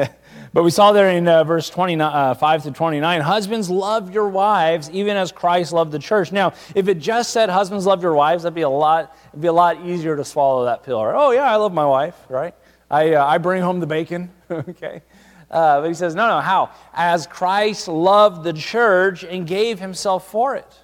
[0.53, 4.89] but we saw there in uh, verse 25 uh, to 29 husbands love your wives
[4.91, 6.31] even as christ loved the church.
[6.31, 9.49] Now if it just said husbands love your wives that'd be a lot it'd be
[9.49, 12.55] a lot easier to swallow that pill oh yeah i love my wife right?
[12.91, 15.03] I, uh, I bring home the bacon okay
[15.53, 16.71] uh, but he says, no, no, how?
[16.95, 20.79] As Christ loved the church and gave himself for it.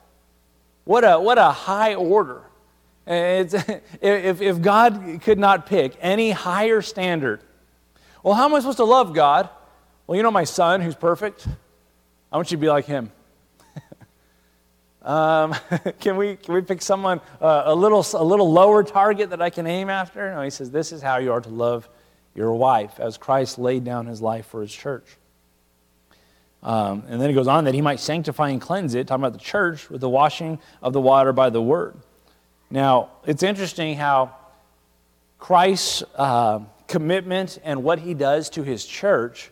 [0.84, 2.42] What a, what a high order.
[3.06, 3.54] It's,
[4.02, 7.40] if, if God could not pick any higher standard,
[8.22, 9.48] well, how am I supposed to love God?
[10.06, 11.48] Well, you know my son who's perfect?
[12.30, 13.10] I want you to be like him.
[15.02, 15.54] um,
[16.00, 19.48] can, we, can we pick someone uh, a, little, a little lower target that I
[19.48, 20.34] can aim after?
[20.34, 21.88] No, he says, this is how you are to love
[22.38, 25.04] your wife, as Christ laid down his life for his church.
[26.62, 29.32] Um, and then he goes on that he might sanctify and cleanse it, talking about
[29.32, 31.96] the church, with the washing of the water by the word.
[32.70, 34.34] Now, it's interesting how
[35.38, 39.50] Christ's uh, commitment and what he does to his church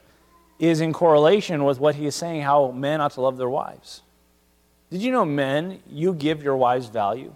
[0.59, 4.03] is in correlation with what he is saying how men ought to love their wives.
[4.91, 7.35] Did you know, men, you give your wives value?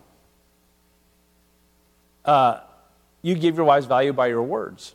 [2.24, 2.60] Uh,
[3.22, 4.94] you give your wives value by your words.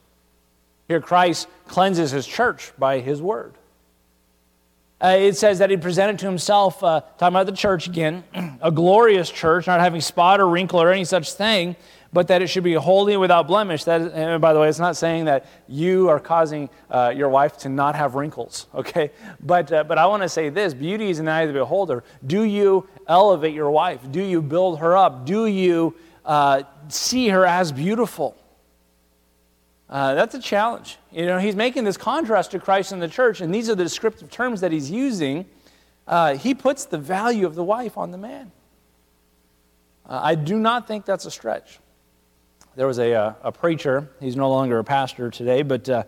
[0.87, 3.53] Here, Christ cleanses his church by his word.
[5.01, 8.23] Uh, it says that he presented to himself, uh, talking about the church again,
[8.61, 11.75] a glorious church, not having spot or wrinkle or any such thing,
[12.13, 13.83] but that it should be holy and without blemish.
[13.83, 17.57] That, and by the way, it's not saying that you are causing uh, your wife
[17.57, 19.11] to not have wrinkles, okay?
[19.41, 21.59] But, uh, but I want to say this beauty is in the eye of the
[21.59, 22.05] beholder.
[22.25, 23.99] Do you elevate your wife?
[24.11, 25.25] Do you build her up?
[25.25, 25.93] Do you
[26.23, 28.37] uh, see her as beautiful?
[29.89, 30.97] Uh, that's a challenge.
[31.11, 33.83] You know, he's making this contrast to Christ and the church, and these are the
[33.83, 35.45] descriptive terms that he's using.
[36.07, 38.51] Uh, he puts the value of the wife on the man.
[40.07, 41.79] Uh, I do not think that's a stretch.
[42.75, 46.03] There was a, uh, a, preacher, he's no longer a pastor today, but uh,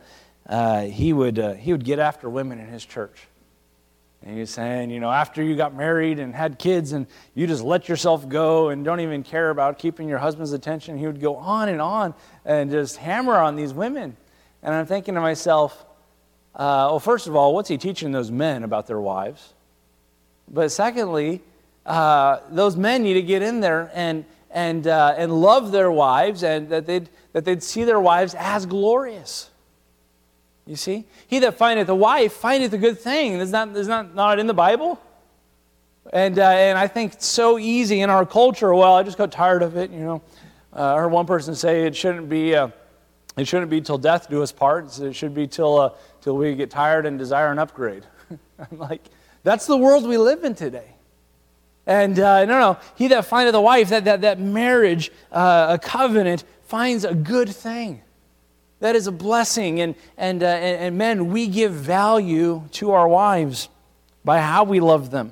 [0.47, 3.27] uh, he, would, he would get after women in his church.
[4.23, 7.63] And he's saying, you know, after you got married and had kids and you just
[7.63, 11.36] let yourself go and don't even care about keeping your husband's attention, he would go
[11.36, 14.17] on and on and just hammer on these women.
[14.63, 15.86] And I'm thinking to myself,
[16.56, 19.53] uh, well, first of all, what's he teaching those men about their wives?
[20.49, 21.41] But secondly,
[21.86, 26.43] uh, those men need to get in there and, and, uh, and love their wives
[26.43, 29.51] and that they'd, that they'd see their wives as glorious.
[30.67, 31.06] You see?
[31.27, 33.34] He that findeth a wife findeth a good thing.
[33.34, 35.01] Is not, not, not in the Bible?
[36.12, 38.73] And, uh, and I think it's so easy in our culture.
[38.73, 40.21] Well, I just got tired of it, you know.
[40.73, 42.69] Uh, I heard one person say it shouldn't be, uh,
[43.38, 44.99] it shouldn't be till death do us part.
[44.99, 45.89] It should be till, uh,
[46.21, 48.03] till we get tired and desire an upgrade.
[48.32, 49.01] I'm like,
[49.43, 50.95] that's the world we live in today.
[51.86, 55.80] And uh, no, no, he that findeth a wife, that, that, that marriage, uh, a
[55.80, 58.01] covenant, finds a good thing.
[58.79, 59.81] That is a blessing.
[59.81, 63.69] And, and, uh, and, and men, we give value to our wives
[64.23, 65.31] by how we love them,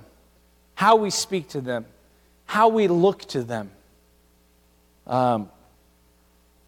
[0.73, 1.85] how we speak to them,
[2.45, 3.71] how we look to them.
[5.07, 5.49] Um,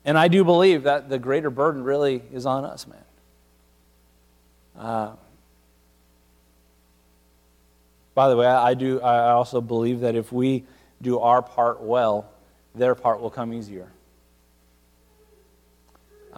[0.05, 2.99] and I do believe that the greater burden really is on us, man.
[4.77, 5.15] Uh,
[8.13, 9.01] by the way, I, do.
[9.01, 10.63] I also believe that if we
[11.01, 12.29] do our part well,
[12.73, 13.89] their part will come easier.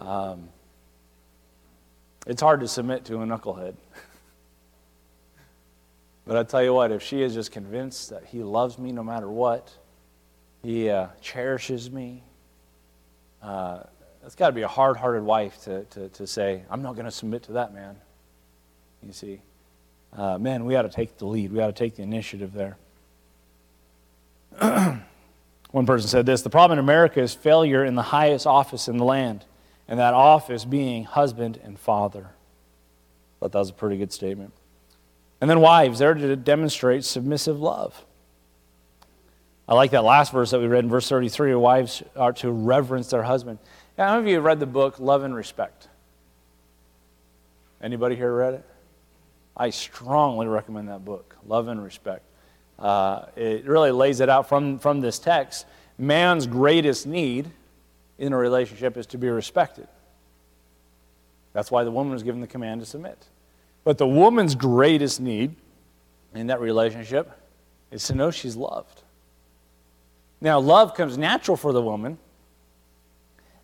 [0.00, 0.48] Um,
[2.26, 3.74] it's hard to submit to a knucklehead.
[6.26, 9.02] but I tell you what, if she is just convinced that he loves me no
[9.02, 9.70] matter what,
[10.62, 12.22] he uh, cherishes me,
[13.42, 13.80] uh,
[14.22, 17.06] that's got to be a hard hearted wife to, to, to say, I'm not going
[17.06, 17.96] to submit to that man.
[19.02, 19.40] You see,
[20.14, 22.76] uh, man, we ought to take the lead, we ought to take the initiative there.
[25.70, 28.96] One person said this The problem in America is failure in the highest office in
[28.96, 29.44] the land
[29.90, 32.28] and that office being husband and father.
[33.40, 34.52] Thought that was a pretty good statement.
[35.40, 38.04] And then wives, they're to demonstrate submissive love.
[39.68, 43.08] I like that last verse that we read in verse 33 wives are to reverence
[43.08, 43.58] their husband.
[43.98, 45.88] How many of you have read the book Love and Respect?
[47.82, 48.64] Anybody here read it?
[49.56, 52.22] I strongly recommend that book, Love and Respect.
[52.78, 55.66] Uh, it really lays it out from, from this text.
[55.98, 57.50] Man's greatest need
[58.20, 59.88] in a relationship is to be respected.
[61.54, 63.26] That's why the woman was given the command to submit.
[63.82, 65.56] But the woman's greatest need
[66.34, 67.32] in that relationship
[67.90, 69.02] is to know she's loved.
[70.40, 72.18] Now, love comes natural for the woman,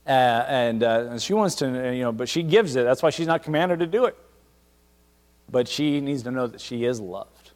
[0.06, 2.84] uh, and, uh, and she wants to, you know, but she gives it.
[2.84, 4.16] That's why she's not commanded to do it.
[5.50, 7.52] But she needs to know that she is loved.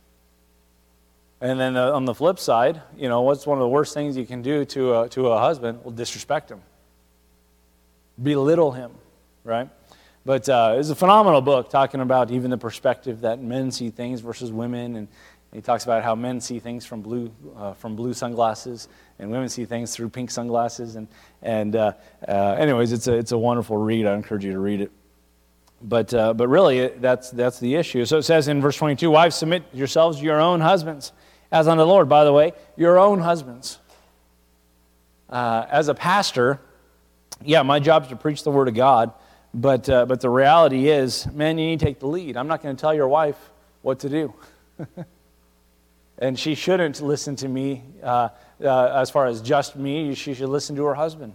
[1.40, 4.16] And then uh, on the flip side, you know, what's one of the worst things
[4.16, 5.80] you can do to a, to a husband?
[5.82, 6.60] Well, disrespect him
[8.22, 8.92] belittle him,
[9.44, 9.68] right?
[10.24, 14.20] But uh, it's a phenomenal book talking about even the perspective that men see things
[14.20, 14.96] versus women.
[14.96, 15.08] And
[15.52, 19.48] he talks about how men see things from blue, uh, from blue sunglasses and women
[19.48, 20.96] see things through pink sunglasses.
[20.96, 21.08] And,
[21.42, 21.92] and uh,
[22.28, 24.06] uh anyways, it's a, it's a wonderful read.
[24.06, 24.90] I encourage you to read it.
[25.82, 28.04] But, uh, but really, that's, that's the issue.
[28.04, 31.12] So it says in verse 22 Wives, submit yourselves to your own husbands,
[31.50, 32.08] as unto the Lord.
[32.08, 33.78] By the way, your own husbands.
[35.30, 36.60] Uh, as a pastor,
[37.44, 39.12] yeah, my job is to preach the Word of God,
[39.54, 42.36] but, uh, but the reality is, man, you need to take the lead.
[42.36, 43.36] I'm not going to tell your wife
[43.82, 44.34] what to do.
[46.18, 48.28] and she shouldn't listen to me uh,
[48.62, 50.14] uh, as far as just me.
[50.14, 51.34] She should listen to her husband.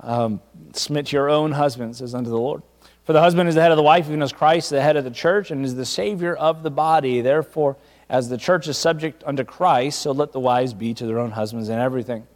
[0.00, 0.40] Um,
[0.72, 2.62] submit to your own husbands as unto the Lord.
[3.04, 4.96] For the husband is the head of the wife, even as Christ is the head
[4.96, 7.20] of the church, and is the Savior of the body.
[7.20, 7.76] Therefore,
[8.08, 11.30] as the church is subject unto Christ, so let the wives be to their own
[11.30, 12.26] husbands in everything.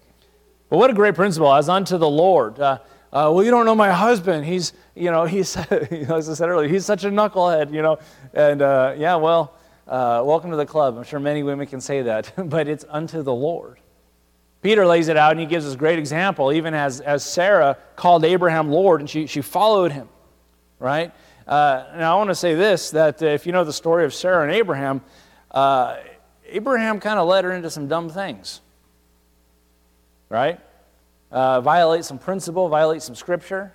[0.72, 2.58] But what a great principle, as unto the Lord.
[2.58, 2.78] Uh,
[3.12, 4.46] uh, well, you don't know my husband.
[4.46, 5.54] He's, you know, he's,
[5.90, 7.98] you know, as I said earlier, he's such a knucklehead, you know.
[8.32, 9.52] And uh, yeah, well,
[9.86, 10.96] uh, welcome to the club.
[10.96, 13.80] I'm sure many women can say that, but it's unto the Lord.
[14.62, 17.76] Peter lays it out and he gives us a great example, even as, as Sarah
[17.94, 20.08] called Abraham Lord and she, she followed him,
[20.78, 21.12] right?
[21.46, 24.42] Uh, now, I want to say this that if you know the story of Sarah
[24.42, 25.02] and Abraham,
[25.50, 25.98] uh,
[26.48, 28.62] Abraham kind of led her into some dumb things,
[30.32, 30.58] right?
[31.30, 33.70] Uh, violate some principle, violate some scripture,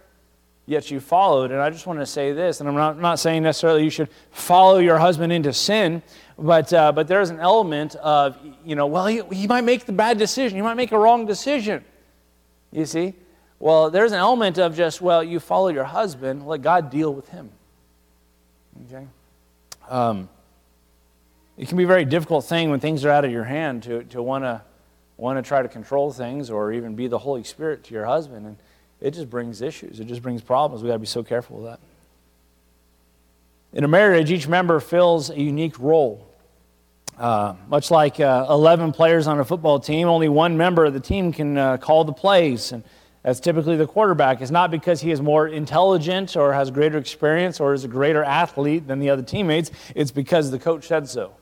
[0.65, 1.51] yet you followed.
[1.51, 4.09] And I just want to say this, and I'm not, not saying necessarily you should
[4.31, 6.01] follow your husband into sin,
[6.37, 9.91] but, uh, but there's an element of, you know, well, he, he might make the
[9.93, 11.85] bad decision, he might make a wrong decision.
[12.71, 13.13] You see?
[13.59, 17.29] Well, there's an element of just, well, you follow your husband, let God deal with
[17.29, 17.51] him.
[18.87, 19.05] Okay?
[19.89, 20.27] Um,
[21.55, 24.03] it can be a very difficult thing when things are out of your hand to,
[24.05, 24.61] to want to
[25.17, 28.45] want to try to control things or even be the Holy Spirit to your husband.
[28.45, 28.58] And
[29.01, 30.84] it just brings issues, it just brings problems.
[30.84, 31.80] we got to be so careful with that.
[33.73, 36.23] In a marriage, each member fills a unique role.
[37.17, 40.99] Uh, much like uh, 11 players on a football team, only one member of the
[40.99, 42.71] team can uh, call the plays.
[42.71, 42.84] And
[43.23, 44.41] that's typically the quarterback.
[44.41, 48.23] It's not because he is more intelligent or has greater experience or is a greater
[48.23, 49.71] athlete than the other teammates.
[49.95, 51.34] It's because the coach said so.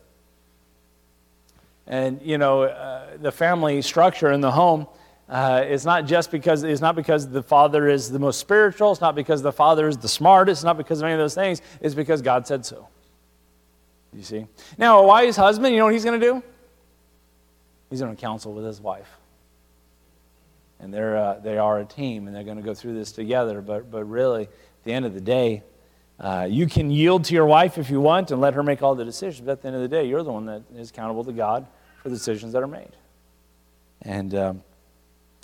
[1.88, 4.88] And, you know, uh, the family structure in the home
[5.30, 8.92] uh, is not just because, it's not because the father is the most spiritual.
[8.92, 10.60] It's not because the father is the smartest.
[10.60, 11.62] It's not because of any of those things.
[11.82, 12.88] It's because God said so.
[14.14, 14.48] You see?
[14.78, 16.44] Now, a wise husband, you know what he's going to do?
[17.90, 19.10] He's going to counsel with his wife
[20.80, 23.62] and they're, uh, they are a team, and they're going to go through this together.
[23.62, 25.64] But, but really, at the end of the day,
[26.20, 28.96] uh, you can yield to your wife if you want and let her make all
[28.96, 29.46] the decisions.
[29.46, 31.66] But at the end of the day, you're the one that is accountable to God
[32.06, 32.92] for the decisions that are made.
[34.04, 34.64] And, um,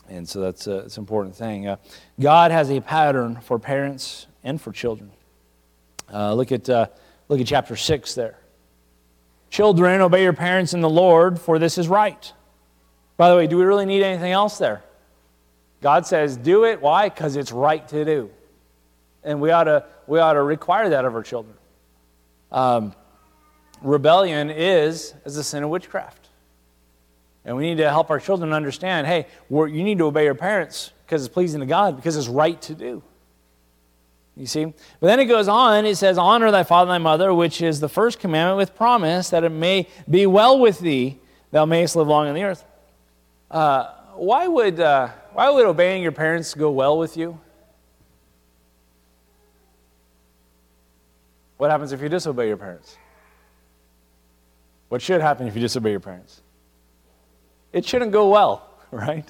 [0.07, 1.67] and so that's a, that's an important thing.
[1.67, 1.77] Uh,
[2.19, 5.09] God has a pattern for parents and for children.
[6.13, 6.85] Uh, look, at, uh,
[7.29, 8.37] look at chapter 6 there.
[9.49, 12.31] Children, obey your parents in the Lord, for this is right.
[13.17, 14.83] By the way, do we really need anything else there?
[15.81, 16.79] God says, do it.
[16.79, 17.09] Why?
[17.09, 18.29] Because it's right to do.
[19.23, 21.55] And we ought to, we ought to require that of our children.
[22.51, 22.93] Um,
[23.81, 26.20] rebellion is as a sin of witchcraft.
[27.43, 30.91] And we need to help our children understand hey, you need to obey your parents
[31.05, 33.03] because it's pleasing to God, because it's right to do.
[34.37, 34.65] You see?
[34.65, 37.79] But then it goes on, it says, Honor thy father and thy mother, which is
[37.79, 41.19] the first commandment with promise, that it may be well with thee,
[41.51, 42.63] thou mayest live long on the earth.
[43.49, 44.79] Uh, why would.
[44.79, 47.39] Uh, why would obeying your parents go well with you?
[51.57, 52.97] What happens if you disobey your parents?
[54.89, 56.41] What should happen if you disobey your parents?
[57.73, 59.29] It shouldn't go well, right?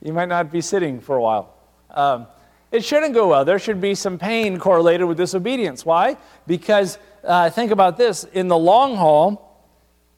[0.00, 1.54] You might not be sitting for a while.
[1.90, 2.26] Um,
[2.70, 3.44] it shouldn't go well.
[3.44, 5.86] There should be some pain correlated with disobedience.
[5.86, 6.16] Why?
[6.46, 9.64] Because uh, think about this in the long haul,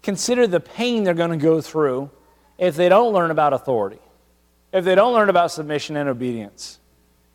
[0.03, 2.11] consider the pain they're going to go through
[2.59, 4.01] if they don't learn about authority
[4.73, 6.79] if they don't learn about submission and obedience.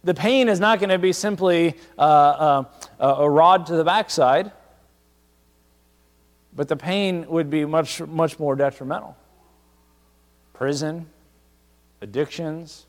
[0.04, 2.64] The pain is not going to be simply uh, uh,
[3.00, 4.52] a rod to the backside,
[6.56, 9.18] but the pain would be much, much more detrimental.
[10.56, 11.08] Prison,
[12.02, 12.86] addictions,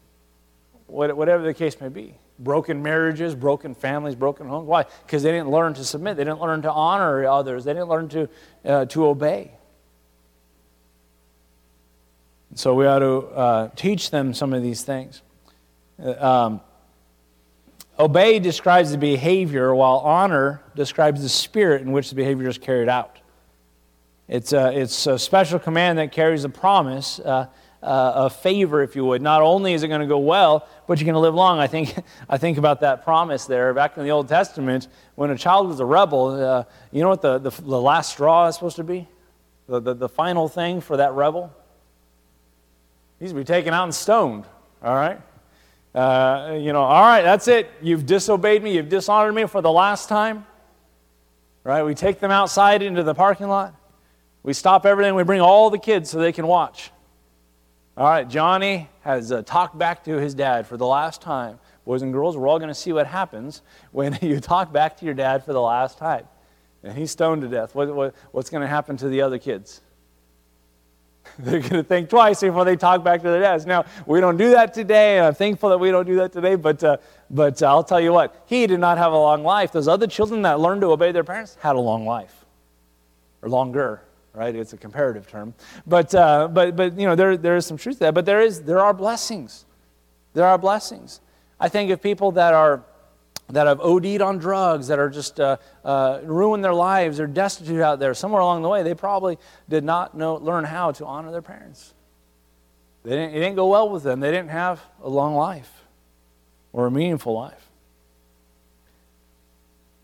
[0.86, 2.14] whatever the case may be.
[2.38, 4.68] Broken marriages, broken families, broken homes.
[4.68, 4.84] Why?
[5.04, 6.16] Because they didn't learn to submit.
[6.16, 7.64] They didn't learn to honor others.
[7.64, 8.28] They didn't learn to,
[8.64, 9.52] uh, to obey.
[12.54, 15.22] So we ought to uh, teach them some of these things.
[16.02, 16.60] Uh, um,
[17.98, 22.88] obey describes the behavior, while honor describes the spirit in which the behavior is carried
[22.88, 23.18] out.
[24.28, 27.46] It's a, it's a special command that carries a promise, uh,
[27.82, 29.22] uh, a favor, if you would.
[29.22, 31.60] Not only is it going to go well, but you're going to live long.
[31.60, 31.94] I think,
[32.28, 33.72] I think about that promise there.
[33.72, 37.22] Back in the Old Testament, when a child was a rebel, uh, you know what
[37.22, 39.06] the, the, the, last straw is supposed to be?
[39.68, 41.54] The, the, the final thing for that rebel?
[43.20, 44.44] He's to be taken out and stoned,
[44.82, 45.20] all right?
[45.94, 47.70] Uh, you know, all right, that's it.
[47.80, 48.74] You've disobeyed me.
[48.74, 50.46] You've dishonored me for the last time.
[51.64, 51.82] Right?
[51.82, 53.74] We take them outside into the parking lot.
[54.46, 55.16] We stop everything.
[55.16, 56.92] We bring all the kids so they can watch.
[57.96, 61.58] All right, Johnny has uh, talked back to his dad for the last time.
[61.84, 65.04] Boys and girls, we're all going to see what happens when you talk back to
[65.04, 66.28] your dad for the last time.
[66.84, 67.74] And he's stoned to death.
[67.74, 69.80] What, what, what's going to happen to the other kids?
[71.40, 73.66] They're going to think twice before they talk back to their dads.
[73.66, 76.54] Now, we don't do that today, and I'm thankful that we don't do that today,
[76.54, 76.98] but, uh,
[77.30, 79.72] but uh, I'll tell you what, he did not have a long life.
[79.72, 82.44] Those other children that learned to obey their parents had a long life,
[83.42, 84.02] or longer,
[84.36, 84.54] right?
[84.54, 85.54] It's a comparative term.
[85.86, 88.14] But, uh, but, but you know, there, there is some truth to that.
[88.14, 89.64] But there, is, there are blessings.
[90.34, 91.20] There are blessings.
[91.58, 92.84] I think of people that are
[93.48, 97.80] that have OD'd on drugs, that are just uh, uh, ruined their lives, they're destitute
[97.80, 98.12] out there.
[98.12, 101.94] Somewhere along the way, they probably did not know, learn how to honor their parents.
[103.04, 104.18] They didn't, it didn't go well with them.
[104.18, 105.84] They didn't have a long life
[106.72, 107.65] or a meaningful life.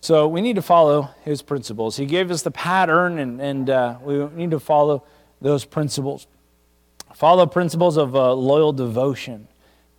[0.02, 1.96] So we need to follow his principles.
[1.96, 5.04] He gave us the pattern, and, and uh, we need to follow
[5.40, 6.26] those principles.
[7.14, 9.46] Follow principles of uh, loyal devotion.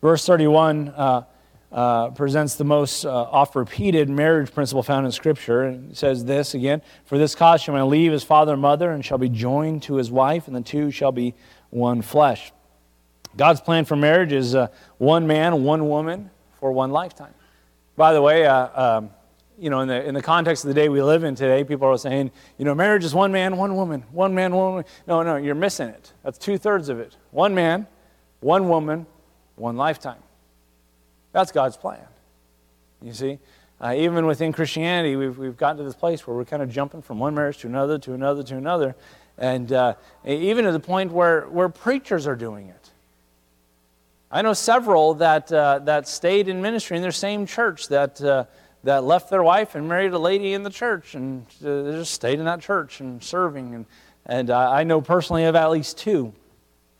[0.01, 1.23] Verse 31 uh,
[1.71, 5.63] uh presents the most uh, oft repeated marriage principle found in Scripture.
[5.63, 8.91] And it says this again For this cause shall man leave his father and mother,
[8.91, 11.33] and shall be joined to his wife, and the two shall be
[11.69, 12.51] one flesh.
[13.37, 16.29] God's plan for marriage is uh, one man, one woman
[16.59, 17.33] for one lifetime.
[17.95, 19.09] By the way, um,
[19.59, 21.87] you know, in the, in the context of the day we live in today, people
[21.87, 24.85] are saying, you know, marriage is one man, one woman, one man, one woman.
[25.07, 26.11] No, no, you're missing it.
[26.23, 27.15] That's two thirds of it.
[27.31, 27.87] One man,
[28.39, 29.05] one woman,
[29.55, 30.21] one lifetime.
[31.31, 32.05] That's God's plan.
[33.01, 33.39] You see?
[33.81, 37.01] Uh, even within Christianity, we've, we've gotten to this place where we're kind of jumping
[37.01, 38.95] from one marriage to another, to another, to another.
[39.37, 39.95] And uh,
[40.25, 42.91] even to the point where, where preachers are doing it.
[44.31, 48.45] I know several that, uh, that stayed in ministry in their same church that uh,
[48.83, 52.39] that left their wife and married a lady in the church and uh, just stayed
[52.39, 53.73] in that church and serving.
[53.75, 53.85] And,
[54.25, 56.33] and I know personally of at least two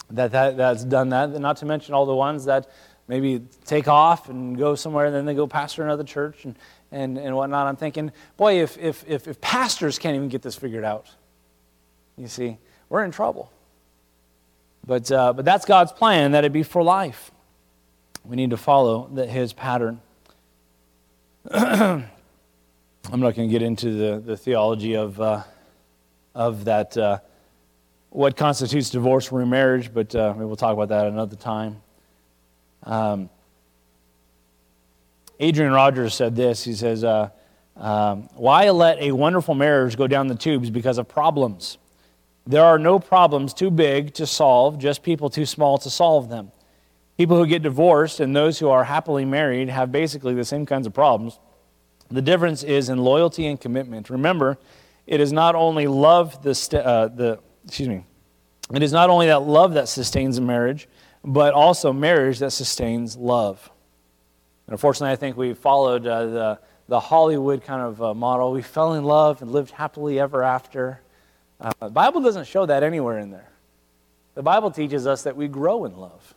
[0.10, 2.70] that, that that's done that, and not to mention all the ones that
[3.08, 6.56] maybe take off and go somewhere and then they go pastor another church and,
[6.92, 7.68] and, and whatnot.
[7.68, 11.08] I'm thinking, boy, if, if, if, if pastors can't even get this figured out,
[12.18, 12.58] you see,
[12.90, 13.52] we're in trouble.
[14.86, 17.32] But, uh, but that's God's plan, that it be for life.
[18.24, 20.02] We need to follow the, his pattern.
[21.52, 22.06] I'm
[23.12, 25.44] not going to get into the, the theology of, uh,
[26.34, 27.20] of that, uh,
[28.12, 31.82] what constitutes divorce or remarriage, but uh, we'll talk about that another time.
[32.84, 33.30] Um,
[35.38, 36.64] Adrian Rogers said this.
[36.64, 37.30] He says, uh,
[37.76, 41.78] um, Why let a wonderful marriage go down the tubes because of problems?
[42.48, 46.54] There are no problems too big to solve, just people too small to solve them.
[47.24, 50.86] People who get divorced and those who are happily married have basically the same kinds
[50.86, 51.40] of problems.
[52.10, 54.10] The difference is in loyalty and commitment.
[54.10, 54.58] Remember,
[55.08, 58.04] it is not only love the, st- uh, the excuse me,
[58.74, 60.90] it is not only that love that sustains a marriage,
[61.24, 63.72] but also marriage that sustains love.
[64.68, 66.60] And unfortunately, I think we followed uh, the,
[66.90, 68.52] the Hollywood kind of uh, model.
[68.52, 71.00] We fell in love and lived happily ever after.
[71.62, 73.50] Uh, the Bible doesn't show that anywhere in there.
[74.36, 76.36] The Bible teaches us that we grow in love.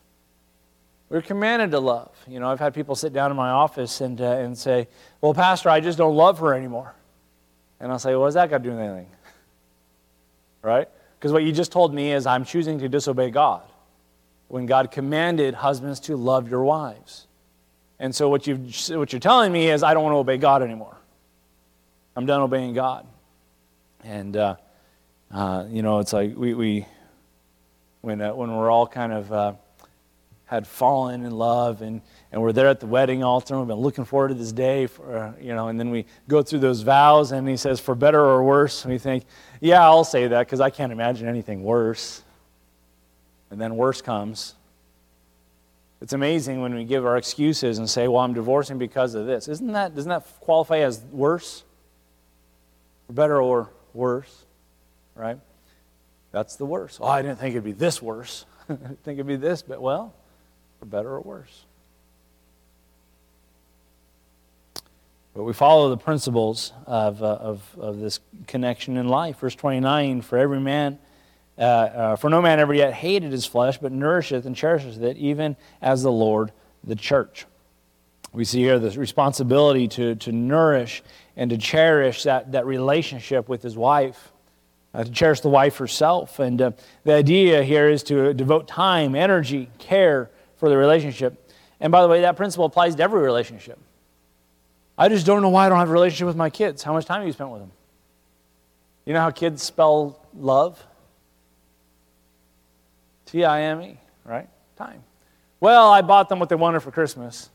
[1.08, 2.10] We're commanded to love.
[2.26, 4.88] You know, I've had people sit down in my office and, uh, and say,
[5.20, 6.94] Well, Pastor, I just don't love her anymore.
[7.78, 9.10] And I'll say, Well, what's that got to do with anything?
[10.62, 10.88] Right?
[11.16, 13.62] Because what you just told me is I'm choosing to disobey God
[14.48, 17.26] when God commanded husbands to love your wives.
[18.00, 18.56] And so what, you
[18.98, 20.96] what you're telling me is I don't want to obey God anymore.
[22.16, 23.06] I'm done obeying God.
[24.02, 24.56] And, uh,
[25.30, 26.86] uh, you know, it's like we, we
[28.00, 29.52] when, uh, when we're all kind of uh,
[30.46, 33.82] had fallen in love and, and we're there at the wedding altar and we've been
[33.82, 36.82] looking forward to this day for, uh, you know and then we go through those
[36.82, 38.84] vows and he says for better or worse?
[38.84, 39.24] And we think
[39.60, 42.22] yeah i'll say that because i can't imagine anything worse.
[43.50, 44.54] And then worse comes.
[46.00, 49.48] It's amazing when we give our excuses and say well i'm divorcing because of this.
[49.48, 51.64] Isn't that doesn't that qualify as worse?
[53.08, 54.44] For better or worse
[55.16, 55.38] right?
[56.30, 57.00] That's the worst.
[57.02, 58.46] Oh i didn't think it'd be this worse.
[58.68, 60.14] I didn't think it'd be this but well
[60.78, 61.64] for better or worse.
[65.34, 69.38] But we follow the principles of, uh, of, of this connection in life.
[69.38, 70.98] Verse 29 For every man,
[71.58, 75.18] uh, uh, for no man ever yet hated his flesh, but nourisheth and cherisheth it,
[75.18, 76.52] even as the Lord
[76.82, 77.44] the church.
[78.32, 81.02] We see here the responsibility to, to nourish
[81.36, 84.32] and to cherish that, that relationship with his wife
[84.96, 86.38] uh, to cherish the wife herself.
[86.38, 86.70] And uh,
[87.04, 91.50] the idea here is to devote time, energy, care for the relationship.
[91.80, 93.78] And by the way, that principle applies to every relationship.
[94.98, 96.82] I just don't know why I don't have a relationship with my kids.
[96.82, 97.70] How much time have you spent with them?
[99.04, 100.82] You know how kids spell love?
[103.26, 104.48] T I M E, right?
[104.76, 105.02] Time.
[105.60, 107.50] Well, I bought them what they wanted for Christmas.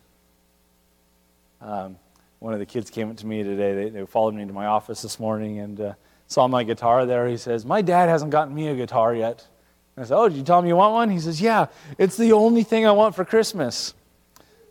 [1.62, 1.98] Um,
[2.40, 3.76] one of the kids came up to me today.
[3.76, 5.94] They, they followed me into my office this morning and uh,
[6.28, 7.28] saw my guitar there.
[7.28, 9.46] He says, My dad hasn't gotten me a guitar yet.
[9.98, 11.10] I said, Oh, did you tell him you want one?
[11.10, 11.68] He says, Yeah,
[11.98, 13.94] it's the only thing I want for Christmas.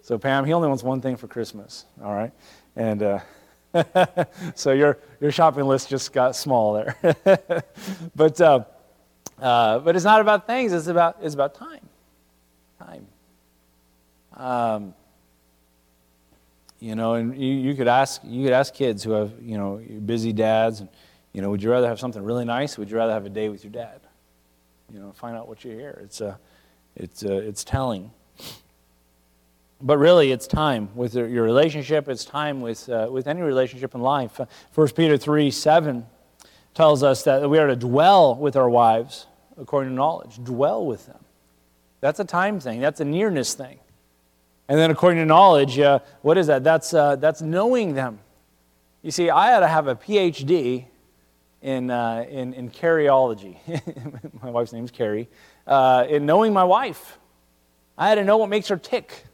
[0.03, 2.33] So, Pam, he only wants one thing for Christmas, all right?
[2.75, 3.21] And uh,
[4.55, 6.97] so your, your shopping list just got small there.
[8.17, 8.65] but, uh,
[9.41, 11.87] uh, but it's not about things, it's about, it's about time.
[12.79, 13.07] Time.
[14.37, 14.95] Um,
[16.81, 19.81] you know, and you, you, could ask, you could ask kids who have, you know,
[20.05, 20.89] busy dads, and,
[21.33, 22.79] you know, would you rather have something really nice?
[22.79, 24.01] Would you rather have a day with your dad?
[24.93, 26.01] You know, find out what you hear.
[26.03, 26.37] It's, uh,
[26.97, 28.11] it's, uh, it's telling.
[29.81, 32.09] But really, it's time with your relationship.
[32.09, 34.41] It's time with, uh, with any relationship in life.
[34.75, 36.07] 1 Peter 3 7
[36.75, 39.27] tells us that we are to dwell with our wives
[39.59, 40.43] according to knowledge.
[40.43, 41.19] Dwell with them.
[42.01, 43.79] That's a time thing, that's a nearness thing.
[44.69, 46.63] And then, according to knowledge, uh, what is that?
[46.63, 48.21] That's, uh, that's knowing them.
[49.03, 50.87] You see, I had to have a PhD
[51.63, 53.59] in, uh, in, in Carryology.
[54.43, 55.29] my wife's name's Carrie.
[55.67, 57.19] Uh, in knowing my wife.
[57.99, 59.25] I had to know what makes her tick.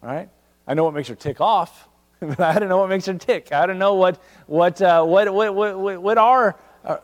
[0.00, 0.28] Right?
[0.66, 1.88] I know what makes her tick off,
[2.20, 3.52] but I had to know what makes her tick.
[3.52, 6.98] I had to know what, what, uh, what, what, what, what are, uh,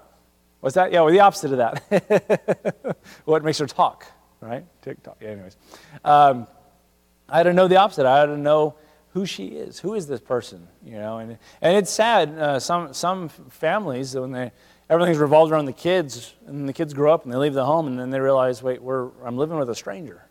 [0.61, 0.93] what's that?
[0.93, 2.97] Yeah, well, the opposite of that.
[3.25, 4.07] what makes her talk,
[4.41, 4.65] right?
[4.81, 5.19] Tick tock.
[5.21, 5.57] Yeah, anyways.
[6.05, 6.47] Um,
[7.29, 8.07] I had to know the opposite.
[8.07, 8.77] I had to know
[9.13, 9.79] who she is.
[9.79, 10.67] Who is this person?
[10.85, 12.31] You know, and, and it's sad.
[12.31, 14.53] Uh, some, some families, when they,
[14.89, 17.87] everything's revolved around the kids, and the kids grow up and they leave the home,
[17.87, 20.23] and then they realize, wait, we're, I'm living with a stranger.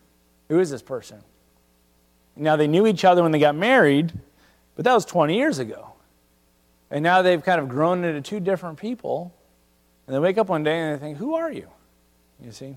[0.48, 1.22] Who is this person?
[2.36, 4.12] Now, they knew each other when they got married,
[4.74, 5.92] but that was 20 years ago.
[6.90, 9.34] And now they've kind of grown into two different people.
[10.06, 11.68] And they wake up one day and they think, Who are you?
[12.40, 12.76] You see?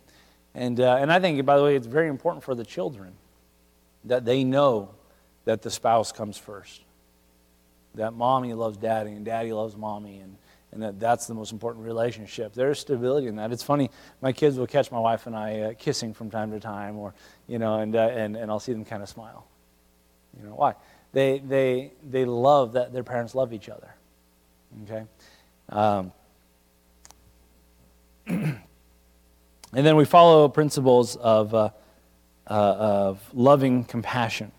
[0.53, 3.13] And, uh, and I think, by the way, it's very important for the children
[4.05, 4.94] that they know
[5.45, 6.81] that the spouse comes first.
[7.95, 10.19] That mommy loves daddy and daddy loves mommy.
[10.19, 10.37] And,
[10.71, 12.53] and that that's the most important relationship.
[12.53, 13.51] There's stability in that.
[13.51, 13.89] It's funny,
[14.21, 17.13] my kids will catch my wife and I uh, kissing from time to time, or,
[17.47, 19.47] you know, and, uh, and, and I'll see them kind of smile.
[20.37, 20.75] You know, why?
[21.13, 23.95] They, they, they love that their parents love each other.
[24.83, 25.05] Okay?
[25.69, 26.11] Um,
[28.27, 28.59] and
[29.71, 31.69] then we follow principles of, uh,
[32.47, 34.51] uh, of loving compassion.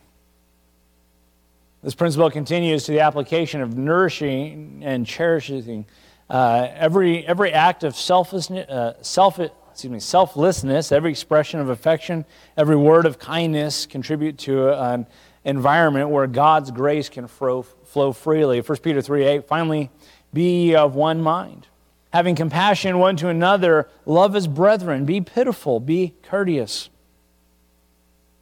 [1.86, 5.86] This principle continues to the application of nourishing and cherishing
[6.28, 12.24] uh, every, every act of selflessness, uh, self, excuse me, selflessness, every expression of affection,
[12.56, 15.06] every word of kindness contribute to an
[15.44, 18.60] environment where God's grace can flow, flow freely.
[18.60, 19.88] 1 Peter 3 8, finally,
[20.32, 21.68] be of one mind.
[22.12, 26.90] Having compassion one to another, love as brethren, be pitiful, be courteous.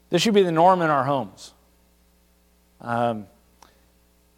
[0.09, 1.53] This should be the norm in our homes.
[2.81, 3.27] Um,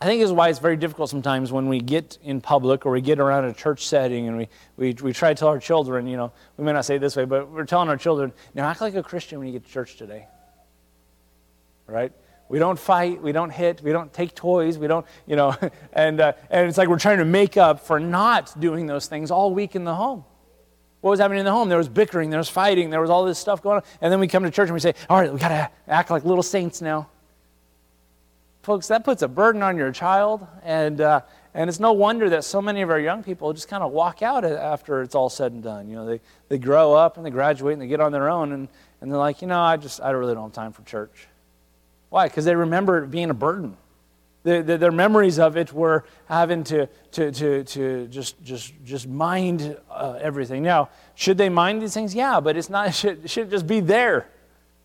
[0.01, 3.01] I think is why it's very difficult sometimes when we get in public or we
[3.01, 6.19] get around a church setting and we, we, we try to tell our children, you
[6.19, 8.83] know, we may not say it this way, but we're telling our children, now act
[8.83, 10.27] like a Christian when you get to church today.
[11.87, 12.13] Right?
[12.49, 15.57] We don't fight, we don't hit, we don't take toys, we don't, you know,
[15.95, 19.31] and, uh, and it's like we're trying to make up for not doing those things
[19.31, 20.25] all week in the home.
[21.01, 21.71] What was happening in the home?
[21.71, 23.83] There was bickering, there was fighting, there was all this stuff going on.
[24.03, 26.11] And then we come to church and we say, all right, we got to act
[26.11, 27.09] like little saints now.
[28.67, 31.21] Folks, that puts a burden on your child, and, uh,
[31.55, 34.23] and it's no wonder that so many of our young people just kind of walk
[34.23, 35.89] out after it's all said and done.
[35.89, 38.51] You know, they, they grow up and they graduate and they get on their own,
[38.51, 38.67] and,
[39.01, 41.29] and they're like, you know, I just, I really don't have time for church.
[42.09, 42.27] Why?
[42.27, 43.77] Because they remember it being a burden.
[44.43, 49.07] The, the, their memories of it were having to, to, to, to just, just, just
[49.07, 50.65] mind uh, everything.
[50.65, 52.17] Now, should they mind these things?
[52.17, 54.29] Yeah, but it's not, should, it should just be there,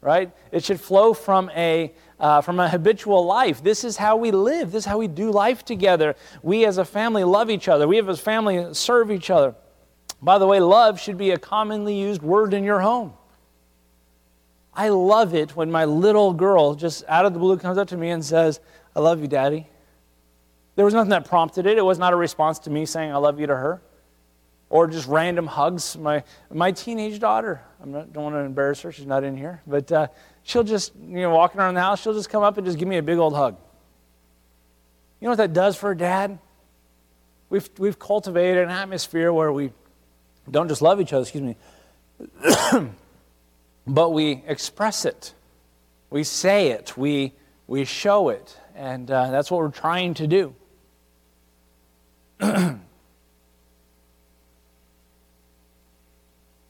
[0.01, 0.31] right?
[0.51, 3.63] It should flow from a, uh, from a habitual life.
[3.63, 4.71] This is how we live.
[4.71, 6.15] This is how we do life together.
[6.41, 7.87] We as a family love each other.
[7.87, 9.55] We as a family serve each other.
[10.21, 13.13] By the way, love should be a commonly used word in your home.
[14.73, 17.97] I love it when my little girl just out of the blue comes up to
[17.97, 18.59] me and says,
[18.95, 19.67] I love you, Daddy.
[20.75, 21.77] There was nothing that prompted it.
[21.77, 23.81] It was not a response to me saying, I love you to her.
[24.71, 25.97] Or just random hugs.
[25.97, 29.91] My, my teenage daughter, I don't want to embarrass her, she's not in here, but
[29.91, 30.07] uh,
[30.43, 32.87] she'll just, you know, walking around the house, she'll just come up and just give
[32.87, 33.57] me a big old hug.
[35.19, 36.39] You know what that does for a dad?
[37.49, 39.73] We've, we've cultivated an atmosphere where we
[40.49, 41.57] don't just love each other, excuse me,
[43.85, 45.33] but we express it.
[46.09, 46.95] We say it.
[46.95, 47.33] We,
[47.67, 48.57] we show it.
[48.73, 50.55] And uh, that's what we're trying to do.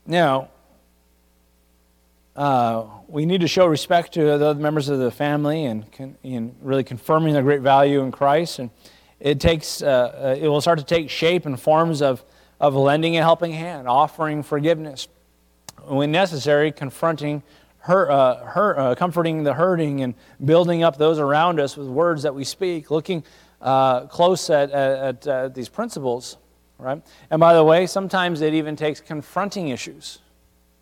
[0.06, 0.49] now,
[2.36, 5.86] uh, we need to show respect to the other members of the family and,
[6.24, 8.60] and really confirming their great value in Christ.
[8.60, 8.70] And
[9.20, 12.24] it takes, uh, uh, it will start to take shape in forms of,
[12.60, 15.08] of lending a helping hand, offering forgiveness,
[15.86, 17.43] when necessary, confronting
[17.80, 22.24] her, uh, her, uh, comforting the hurting and building up those around us with words
[22.24, 23.24] that we speak, looking
[23.62, 26.38] uh, close at, at, at these principles,
[26.82, 27.01] right?
[27.29, 30.19] And by the way, sometimes it even takes confronting issues,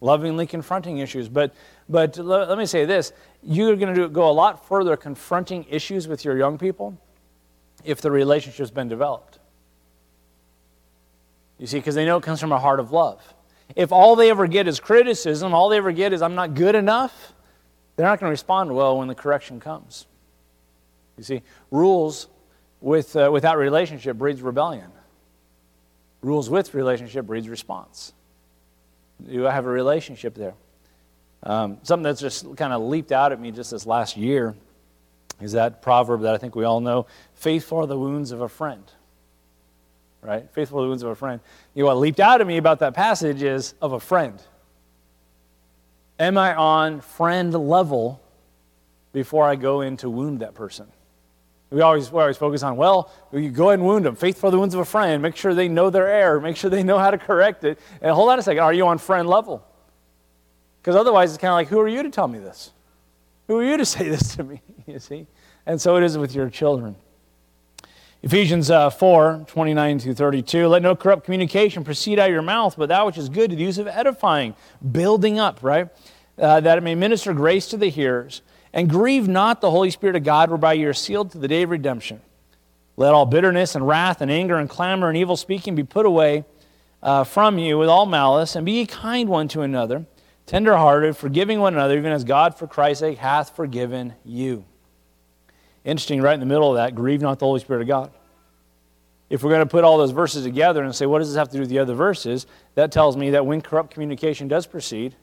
[0.02, 1.28] lovingly confronting issues.
[1.28, 1.54] But,
[1.88, 3.12] but let, me say this
[3.44, 6.98] you're going to go a lot further confronting issues with your young people
[7.84, 9.40] if the relationship's been developed.
[11.58, 13.22] You see, because they know it comes from a heart of love.
[13.76, 16.74] If all they ever get is criticism, all they ever get is, I'm not good
[16.74, 17.34] enough,
[17.96, 20.08] they're not going to respond well when the correction comes.
[21.18, 22.28] You see, rules
[22.80, 24.90] with, uh, without relationship breeds rebellion.
[26.22, 28.14] Rules with relationship breeds response.
[29.26, 30.54] Do I have a relationship there.
[31.44, 34.56] Um, something that's just kind of leaped out at me just this last year
[35.42, 38.50] is that proverb that I think we all know faithful are the wounds of a
[38.50, 38.84] friend.
[40.22, 40.50] Right?
[40.52, 41.40] Faithful are the wounds of a friend.
[41.74, 44.42] You know, what leaped out at me about that passage is of a friend.
[46.20, 48.22] Am I on friend level
[49.14, 50.88] before I go in to wound that person?
[51.72, 54.16] We always, we always focus on, well, you go ahead and wound them.
[54.16, 55.22] Faithful are the wounds of a friend.
[55.22, 56.42] Make sure they know their error.
[56.42, 57.78] Make sure they know how to correct it.
[58.02, 58.64] And hold on a second.
[58.64, 59.64] Are you on friend level?
[60.82, 62.72] Because otherwise, it's kind of like, who are you to tell me this?
[63.48, 64.62] Who are you to say this to me?
[64.88, 65.28] You see?
[65.66, 66.96] And so it is with your children.
[68.22, 70.68] Ephesians uh, 4 29 to 32.
[70.68, 73.56] Let no corrupt communication proceed out of your mouth, but that which is good to
[73.56, 74.56] the use of edifying,
[74.92, 75.88] building up, right?
[76.38, 78.42] Uh, that it may minister grace to the hearers.
[78.74, 81.64] And grieve not the Holy Spirit of God, whereby you are sealed to the day
[81.64, 82.22] of redemption.
[82.98, 86.46] Let all bitterness and wrath and anger and clamor and evil speaking be put away
[87.02, 90.06] uh, from you with all malice, and be ye kind one to another
[90.50, 94.66] tenderhearted, forgiving one another, even as God for Christ's sake hath forgiven you.
[95.86, 98.12] Interesting, right in the middle of that, grieve not the Holy Spirit of God.
[99.30, 101.50] If we're going to put all those verses together and say, what does this have
[101.50, 102.48] to do with the other verses?
[102.74, 105.16] That tells me that when corrupt communication does proceed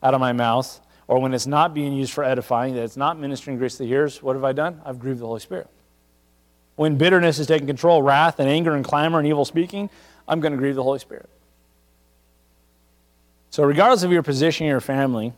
[0.00, 3.18] out of my mouth, or when it's not being used for edifying, that it's not
[3.18, 4.80] ministering grace to the hearers, what have I done?
[4.84, 5.66] I've grieved the Holy Spirit.
[6.76, 9.90] When bitterness is taking control, wrath and anger and clamor and evil speaking,
[10.28, 11.28] I'm going to grieve the Holy Spirit.
[13.50, 15.32] So, regardless of your position in your family,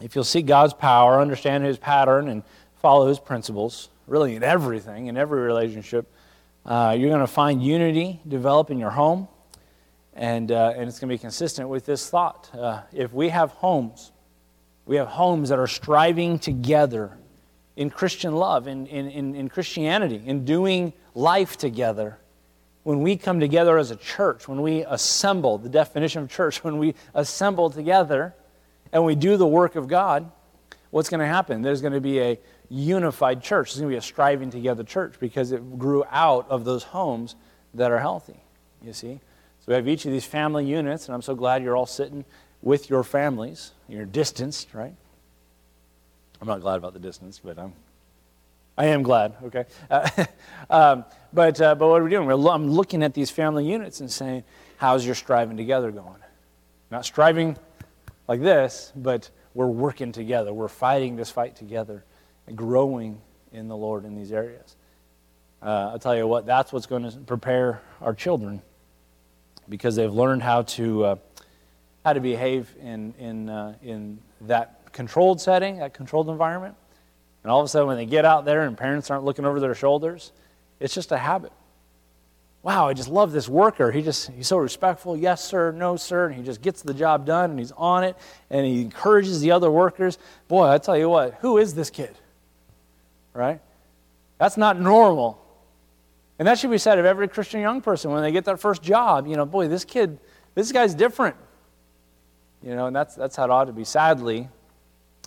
[0.00, 2.42] if you'll seek God's power, understand His pattern, and
[2.80, 6.10] follow His principles, really in everything, in every relationship,
[6.64, 9.28] uh, you're going to find unity develop in your home,
[10.14, 12.48] and, uh, and it's going to be consistent with this thought.
[12.54, 14.11] Uh, if we have homes,
[14.86, 17.16] we have homes that are striving together
[17.76, 22.18] in Christian love, in, in, in, in Christianity, in doing life together,
[22.82, 26.78] when we come together as a church, when we assemble, the definition of church, when
[26.78, 28.34] we assemble together
[28.92, 30.30] and we do the work of God,
[30.90, 31.62] what's going to happen?
[31.62, 33.70] There's going to be a unified church.
[33.70, 37.36] There's going to be a striving together church because it grew out of those homes
[37.74, 38.40] that are healthy,
[38.82, 39.20] you see?
[39.60, 42.24] So we have each of these family units, and I'm so glad you're all sitting
[42.62, 43.72] with your families.
[43.88, 44.94] You're distanced, right?
[46.40, 47.74] I'm not glad about the distance, but I'm
[48.76, 49.64] I am glad, okay?
[49.90, 50.08] Uh,
[50.70, 52.26] um, but, uh, but what are we doing?
[52.26, 54.44] We're, I'm looking at these family units and saying,
[54.78, 56.20] how's your striving together going?
[56.90, 57.56] Not striving
[58.28, 60.52] like this, but we're working together.
[60.52, 62.04] We're fighting this fight together
[62.46, 63.20] and growing
[63.52, 64.76] in the Lord in these areas.
[65.62, 68.62] Uh, I'll tell you what, that's what's going to prepare our children
[69.68, 71.16] because they've learned how to, uh,
[72.04, 76.74] how to behave in, in, uh, in that controlled setting, that controlled environment
[77.42, 79.58] and all of a sudden, when they get out there and parents aren't looking over
[79.58, 80.32] their shoulders,
[80.78, 81.52] it's just a habit.
[82.62, 83.90] Wow, I just love this worker.
[83.90, 85.16] He just he's so respectful.
[85.16, 85.72] Yes, sir.
[85.72, 86.26] No, sir.
[86.26, 88.16] And he just gets the job done and he's on it
[88.50, 90.16] and he encourages the other workers.
[90.46, 92.16] Boy, I tell you what, who is this kid?
[93.34, 93.60] Right?
[94.38, 95.44] That's not normal.
[96.38, 98.80] And that should be said of every Christian young person when they get their first
[98.80, 99.26] job.
[99.26, 100.20] You know, boy, this kid,
[100.54, 101.34] this guy's different.
[102.62, 103.84] You know, and that's that's how it ought to be.
[103.84, 104.48] Sadly,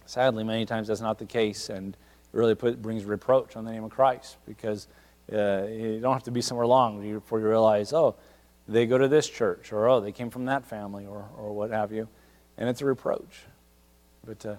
[0.06, 1.70] sadly, many times that's not the case.
[1.70, 4.88] And it really put, brings reproach on the name of Christ because
[5.32, 8.16] uh, you don't have to be somewhere long before you realize, oh,
[8.68, 11.72] they go to this church, or oh, they came from that family, or, or what
[11.72, 12.08] have you.
[12.58, 13.44] And it's a reproach.
[14.26, 14.56] But uh,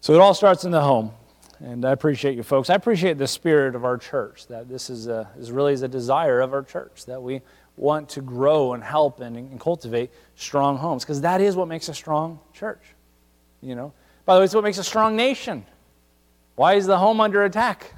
[0.00, 1.12] so it all starts in the home.
[1.60, 2.70] And I appreciate you folks.
[2.70, 5.88] I appreciate the spirit of our church, that this is, a, is really is a
[5.88, 7.40] desire of our church, that we
[7.78, 11.88] want to grow and help and, and cultivate strong homes, because that is what makes
[11.88, 12.82] a strong church.
[13.62, 13.92] You know,
[14.24, 15.64] by the way, it's what makes a strong nation.
[16.54, 17.92] Why is the home under attack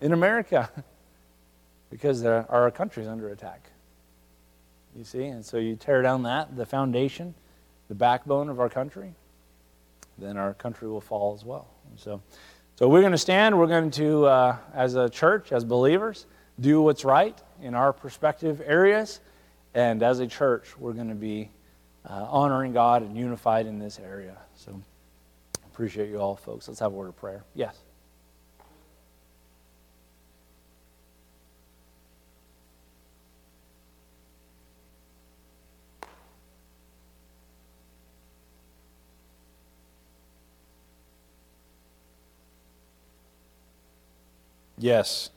[0.00, 0.70] in America?
[1.90, 3.70] because our country is under attack.
[4.96, 5.26] You see?
[5.26, 7.34] And so you tear down that, the foundation,
[7.88, 9.14] the backbone of our country,
[10.18, 11.68] then our country will fall as well.
[11.90, 12.20] And so,
[12.76, 13.56] so we're going to stand.
[13.56, 16.26] We're going to, uh, as a church, as believers,
[16.58, 19.20] do what's right in our perspective areas.
[19.74, 21.50] And as a church, we're going to be
[22.08, 24.36] uh, honoring God and unified in this area.
[24.54, 24.80] So
[25.66, 26.68] appreciate you all, folks.
[26.68, 27.44] Let's have a word of prayer.
[27.54, 27.76] Yes.
[44.78, 45.30] Yes.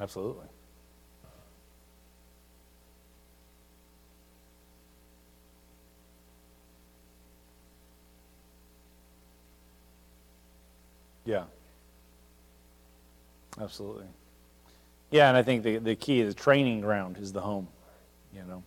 [0.00, 0.46] Absolutely.
[11.24, 11.44] Yeah.
[13.60, 14.06] Absolutely.
[15.10, 17.68] Yeah, and I think the, the key is training ground is the home,
[18.34, 18.62] you know.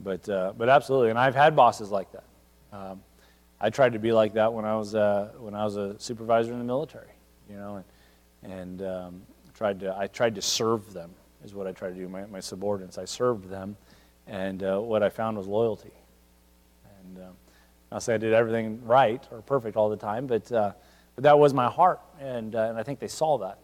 [0.00, 2.24] But, uh, but absolutely, and I've had bosses like that.
[2.72, 3.02] Um,
[3.60, 6.52] I tried to be like that when I was, uh, when I was a supervisor
[6.52, 7.12] in the military,
[7.48, 7.82] you know,
[8.42, 9.22] and, and um,
[9.54, 11.10] tried to, I tried to serve them
[11.44, 12.98] is what I tried to do, my, my subordinates.
[12.98, 13.76] I served them,
[14.26, 15.92] and uh, what I found was loyalty.
[17.00, 17.34] And um,
[17.92, 20.72] I'll say I did everything right or perfect all the time, but, uh,
[21.14, 23.58] but that was my heart, and, uh, and I think they saw that.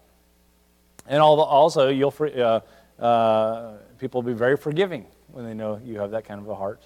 [1.07, 2.59] And also, you'll uh,
[3.03, 6.55] uh, people will be very forgiving when they know you have that kind of a
[6.55, 6.83] heart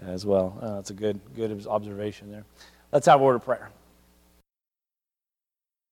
[0.00, 0.58] as well.
[0.62, 2.44] Uh, that's a good good observation there.
[2.92, 3.68] Let's have a word of prayer.